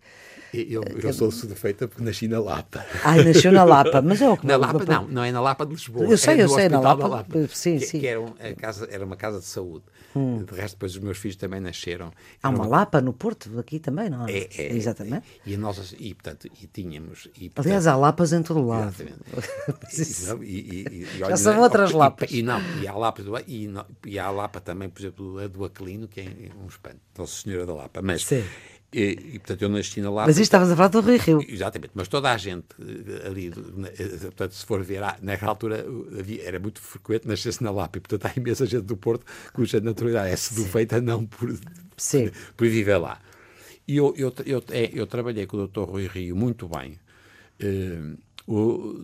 [0.54, 2.86] Eu, eu sou sudefeita porque nasci na Lapa.
[3.04, 5.66] Ai, nasceu na Lapa, mas é o que Na Lapa, não, não é na Lapa
[5.66, 6.06] de Lisboa.
[6.06, 8.00] Eu sei, é eu sei, na Lapa, da sim, que, sim.
[8.00, 9.84] Que era, um- a casa, era uma casa de saúde.
[10.16, 12.12] De resto, depois os meus filhos também nasceram.
[12.42, 15.26] Há uma Lapa no Porto, aqui também, não É, é, Exatamente.
[15.46, 17.28] E, a nossa, e, portanto, e tínhamos.
[17.36, 18.90] E, portanto, Aliás, há Lapas em todo o lado.
[18.90, 19.24] Exatamente.
[20.44, 22.32] E, e- e- e- e Já são outras e- Lapas.
[22.32, 25.40] E, não, e há Lapa, do- e, não- e há a Lapa também, por exemplo,
[25.40, 26.28] a do Aquilino, que é
[26.64, 26.98] um espanto.
[27.18, 28.02] Nossa Senhora da Lapa.
[28.02, 28.44] Mas, Sim.
[28.94, 30.28] E, e, portanto, eu nasci na Lapa.
[30.28, 31.46] Mas isto estavas a falar do Rio Rio.
[31.48, 35.78] Exatamente, mas toda a gente eh, ali, eh, portanto, se for ver, ah, naquela altura
[35.80, 39.26] eh, havia- era muito frequente nascer-se na Lapa e, portanto, há imensa gente do Porto
[39.54, 41.58] cuja naturalidade é sedufeita não por,
[41.98, 42.30] Sim.
[42.56, 43.20] por viver lá.
[43.88, 45.82] E eu, eu, eu, é, eu trabalhei com o Dr.
[45.90, 47.00] Rui Rio muito bem,
[47.60, 48.00] eh,
[48.48, 48.96] o-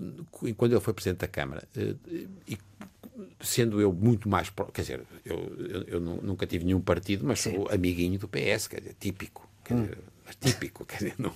[0.56, 1.68] quando ele foi Presidente da Câmara,
[2.48, 2.58] e
[3.42, 4.52] sendo eu muito mais.
[4.74, 5.38] Quer dizer, eu,
[5.70, 9.49] eu, eu nu- nunca tive nenhum partido, mas sou amiguinho do PS, quer dizer, típico.
[9.70, 11.34] Quer dizer, mas típico, quer dizer, não.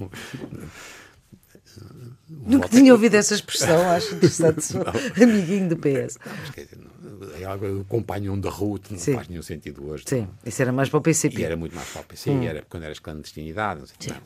[2.30, 4.62] Nunca tinha ouvido essa expressão, acho interessante.
[4.64, 4.82] Sou
[5.22, 6.18] amiguinho do PS.
[6.26, 9.16] Mas, quer dizer, não, é algo, o companion da Ruth não Sim.
[9.16, 10.04] faz nenhum sentido hoje.
[10.08, 11.42] Sim, isso era mais para o E PCP.
[11.44, 12.44] era muito mais para o PC, Hum.
[12.44, 14.22] era quando eras clandestinidade, não sei, não.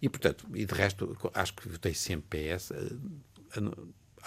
[0.00, 2.72] E, portanto, e de resto, acho que votei sempre PS.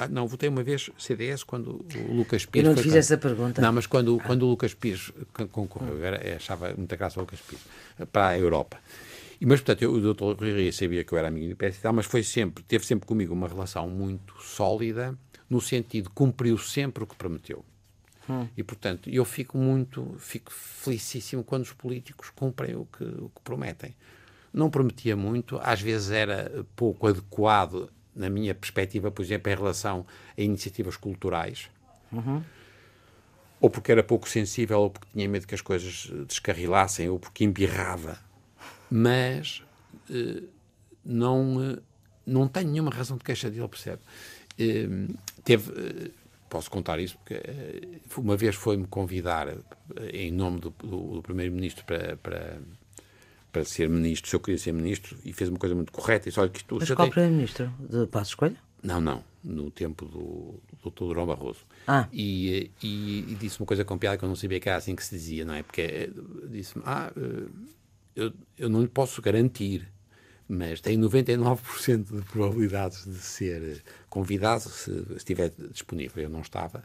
[0.04, 2.68] Ah, não, votei uma vez CDS quando o Lucas Pires.
[2.68, 3.62] não te fiz can- essa pergunta.
[3.62, 7.20] Não, mas quando, quando o Lucas Pires con- concorreu, eu era, eu achava muita graça
[7.20, 7.64] ao Lucas Pires,
[8.00, 8.78] eh, para a Europa.
[9.40, 10.40] E, mas, portanto, eu, o Dr.
[10.40, 12.86] Rui Ria sabia que eu era amigo do PS e tal, mas foi sempre, teve
[12.86, 15.18] sempre comigo uma relação muito sólida,
[15.50, 17.66] no sentido, cumpriu sempre o que prometeu.
[18.56, 23.42] E, portanto, eu fico muito, fico felicíssimo quando os políticos cumprem o que, o que
[23.44, 23.94] prometem.
[24.54, 30.06] Não prometia muito, às vezes era pouco adequado, na minha perspectiva, por exemplo, em relação
[30.38, 31.70] a iniciativas culturais.
[33.60, 37.20] Ou porque era pouco sensível, ou porque tinha medo que as coisas eh, descarrilassem, ou
[37.20, 38.18] porque embirrava.
[38.90, 39.64] Mas
[40.10, 40.44] eh,
[41.06, 41.78] não, eh,
[42.26, 44.02] não tenho nenhuma razão de queixa dele, percebe?
[44.58, 44.88] Eh,
[45.44, 46.12] teve,
[46.50, 47.40] posso contar isso, porque
[48.18, 49.48] uma vez foi-me convidar,
[50.12, 52.58] em nome do, do- do Primeiro-Ministro, para, para,
[53.52, 56.28] para ser ministro, se eu queria ser ministro, e fez uma coisa muito correta.
[56.28, 57.72] E disse, olha, que isto, Mas qual tem- Primeiro-Ministro?
[57.80, 58.58] De Passos Coelho?
[58.84, 61.04] não, não, no tempo do, do Dr.
[61.06, 61.60] Durão Barroso.
[61.88, 62.08] Ah.
[62.12, 64.78] E, eh, e, e disse uma coisa com piada que eu não sabia que era
[64.78, 65.62] assim que se dizia, não é?
[65.64, 66.10] Porque eh,
[66.50, 67.48] disse-me, ah, eh,
[68.16, 69.88] eu, eu não lhe posso garantir,
[70.48, 76.24] mas tenho 99% de probabilidades de ser convidado se se estiver disponível.
[76.24, 76.84] Eu não estava.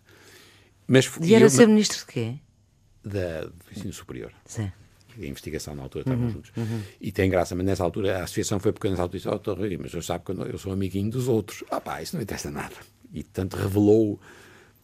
[0.86, 2.34] Mas, E era eu- ser ministro de quê?
[3.02, 4.32] da, do ensino superior.
[4.44, 4.70] Sim.
[5.20, 6.52] A investigação na altura, estavam uhum, juntos.
[6.56, 6.80] Uhum.
[7.00, 9.92] E tem graça, mas nessa altura a associação foi porque nessa altura disse, oh, mas
[9.92, 11.64] eu sabe que eu sou amiguinho dos outros.
[11.70, 12.74] Ah pá, isso não interessa nada.
[13.12, 14.20] E tanto revelou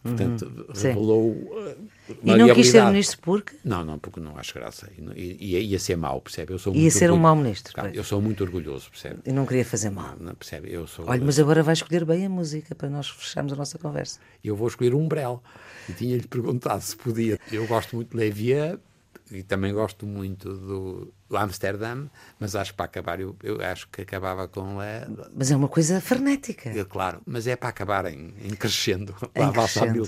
[0.03, 0.73] Portanto, uhum.
[0.73, 1.77] revelou.
[2.21, 3.55] E não quis ser ministro porque?
[3.63, 4.89] Não, não, porque não acho graça.
[5.15, 6.51] E, ia, ser mau, percebe?
[6.53, 7.73] Eu sou ia ser um mau ministro.
[7.73, 9.21] Claro, eu sou muito orgulhoso, percebe?
[9.25, 10.17] E não queria fazer mal.
[10.19, 10.69] Não, percebe?
[10.69, 11.05] Eu sou.
[11.07, 14.19] Olha, mas agora vai escolher bem a música para nós fecharmos a nossa conversa.
[14.43, 15.41] Eu vou escolher um Brel.
[15.87, 17.39] E tinha-lhe perguntado se podia.
[17.49, 18.77] Eu gosto muito de Levier
[19.31, 22.09] e também gosto muito do, do Amsterdam,
[22.39, 25.07] mas acho que para acabar, eu, eu acho que acabava com a.
[25.33, 26.69] Mas é uma coisa frenética.
[26.69, 29.15] Eu, claro, mas é para acabar em, em crescendo.
[29.35, 30.07] Em crescendo.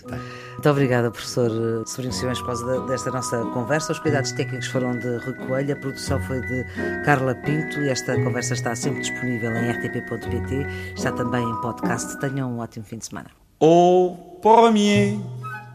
[0.53, 1.49] Muito obrigada, professor
[1.87, 3.91] Sobrinho Simões, por causa desta nossa conversa.
[3.91, 6.65] Os cuidados técnicos foram de Rui Coelho, a produção foi de
[7.05, 12.19] Carla Pinto e esta conversa está sempre disponível em rtp.pt, está também em podcast.
[12.19, 13.29] Tenham um ótimo fim de semana.
[13.59, 15.17] Au premier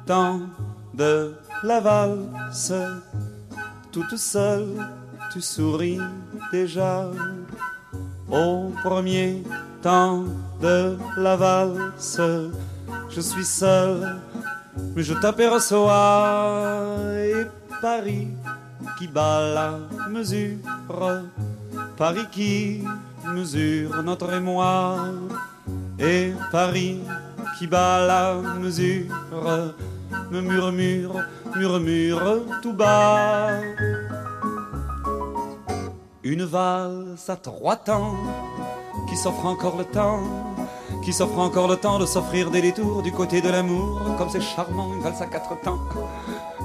[0.07, 0.51] temps
[0.93, 2.75] de la valse
[3.93, 4.75] toute seule,
[5.33, 5.99] tu souris
[6.53, 7.11] déjà
[8.31, 9.43] au premier
[9.83, 10.25] temps
[10.61, 12.21] de la valse.
[13.09, 14.21] Je suis seul,
[14.95, 17.47] mais je t'aperçois et
[17.81, 18.29] Paris
[18.99, 19.79] qui bat la
[20.09, 20.59] mesure,
[21.97, 22.83] Paris qui
[23.35, 24.97] mesure notre émoi
[25.99, 27.01] et Paris
[27.59, 29.07] qui bat la mesure
[30.31, 31.15] me murmure,
[31.57, 33.51] murmure tout bas.
[36.23, 38.15] Une valse à trois temps
[39.09, 40.21] qui s'offre encore le temps,
[41.03, 44.41] qui s'offre encore le temps de s'offrir des détours du côté de l'amour, comme c'est
[44.41, 45.81] charmant une valse à quatre temps.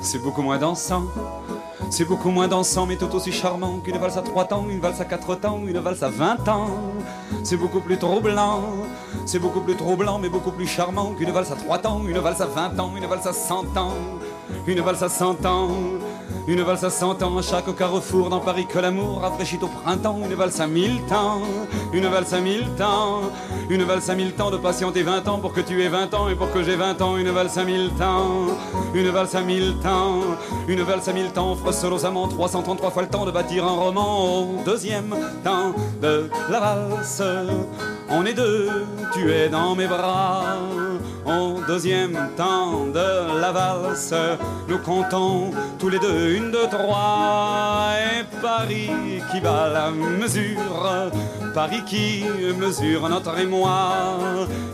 [0.02, 1.06] C'est beaucoup moins dansant,
[1.90, 5.02] c'est beaucoup moins dansant, mais tout aussi charmant qu'une valse à trois temps, une valse
[5.02, 6.70] à quatre temps, une valse à vingt ans.
[7.44, 8.62] C'est beaucoup plus troublant,
[9.26, 12.42] c'est beaucoup plus troublant, mais beaucoup plus charmant qu'une valse à trois temps, une valse
[12.42, 13.94] à vingt ans, une valse à cent ans,
[14.68, 15.70] une valse à cent ans.
[16.48, 20.20] Une valse à cent ans chaque carrefour dans Paris que l'amour rafraîchit au printemps.
[20.24, 21.42] Une valse à mille temps,
[21.92, 23.22] une valse à mille temps,
[23.68, 26.30] une valse à mille temps de patienter vingt ans pour que tu aies vingt ans
[26.30, 27.18] et pour que j'ai vingt ans.
[27.18, 28.46] Une valse à mille temps,
[28.94, 30.22] une valse à mille temps,
[30.68, 34.42] une valse à mille temps offre amants 333 fois le temps de bâtir un roman
[34.42, 37.24] au deuxième temps de la valse.
[38.10, 38.70] On est deux,
[39.14, 40.58] tu es dans mes bras.
[41.26, 44.14] Au deuxième temps de la valse,
[44.68, 45.50] nous comptons
[45.80, 48.92] tous les deux une, deux, trois, et Paris
[49.32, 51.12] qui bat la mesure,
[51.56, 52.26] Paris qui
[52.60, 53.92] mesure notre émoi,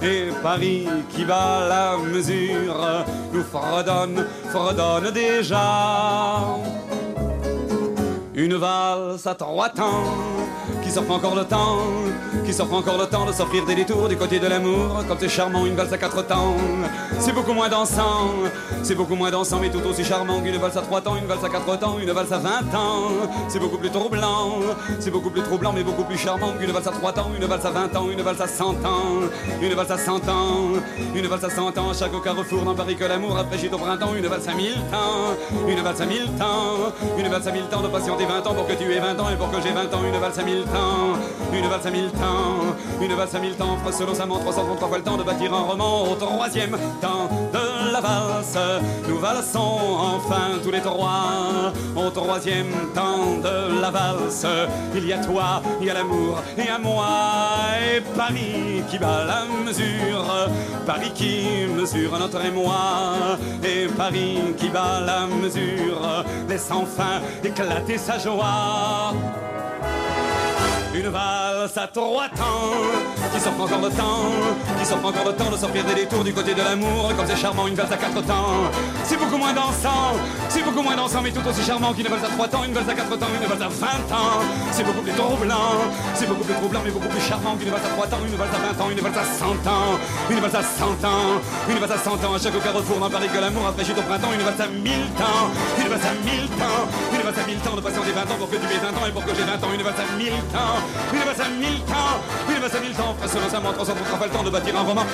[0.01, 6.57] et Paris qui bat la mesure, nous fredonne, fredonne déjà.
[8.35, 10.03] Une valse à trois temps
[10.91, 11.77] qui s'offre encore le temps,
[12.45, 15.29] qui s'offre encore le temps de s'offrir des détours du côté de l'amour, comme c'est
[15.29, 16.53] charmant une valse à quatre temps.
[17.17, 18.31] C'est beaucoup moins dansant,
[18.83, 21.45] c'est beaucoup moins dansant, mais tout aussi charmant qu'une valse à trois temps, une valse
[21.45, 23.07] à quatre temps, une valse à vingt ans.
[23.47, 24.55] C'est beaucoup plus troublant,
[24.99, 27.65] c'est beaucoup plus troublant, mais beaucoup plus charmant qu'une valse à trois temps, une valse
[27.65, 29.21] à vingt ans, une valse à cent ans,
[29.61, 30.73] une valse à cent ans,
[31.15, 31.93] une valse à cent ans.
[31.97, 35.37] Chaque carrefour dans Paris que l'amour a fraîchi au printemps, une valse à mille temps,
[35.69, 38.67] une valse à mille temps, une valse à mille temps de patienter vingt ans pour
[38.67, 40.63] que tu aies vingt ans et pour que j'ai vingt ans, une valse à mille
[40.63, 40.80] temps,
[41.53, 44.97] une valse à mille temps, une valse à mille temps, offre selon sa 333 fois
[44.97, 48.57] le temps de bâtir un roman au troisième temps de la valse.
[49.07, 54.45] Nous valsons enfin tous les trois au troisième temps de la valse.
[54.95, 57.07] Il y a toi, il y a l'amour et à moi
[57.95, 60.25] et Paris qui bat la mesure,
[60.85, 68.17] Paris qui mesure notre émoi et Paris qui bat la mesure, laisse enfin éclater sa
[68.17, 69.13] joie.
[70.93, 74.29] Une valse à trois temps qui s'offre encore le temps,
[74.79, 77.11] qui s'offre encore le temps de sortir des détours du côté de l'amour.
[77.15, 78.69] Comme c'est charmant, une valse à quatre temps.
[79.03, 80.15] C'est beaucoup moins dansant,
[80.49, 82.89] c'est beaucoup moins dansant, mais tout aussi charmant qu'une valse à trois temps, une valse
[82.89, 84.39] à quatre temps, une valse à vingt ans.
[84.71, 85.79] C'est beaucoup plus troublant,
[86.15, 88.55] c'est beaucoup plus troublant, mais beaucoup plus charmant qu'une valse à trois temps, une valse
[88.55, 91.91] à vingt ans, une valse à cent ans, une valse à cent ans, une valse
[91.91, 92.33] à cent ans.
[92.35, 95.07] À chaque carrefour dans Paris que l'amour a fraîchi au printemps, une valse à mille
[95.17, 98.39] temps, une valse à mille temps, une valse à mille temps de patienter vingt ans
[98.39, 100.07] pour que tu aies vingt ans et pour que j'ai vingt ans, une valse à
[100.15, 100.77] mille temps.
[101.11, 102.15] Une valse à mille temps,
[102.47, 103.15] une valse à mille temps,
[103.53, 105.05] un mois, trois cents, pas le temps de bâtir un roman.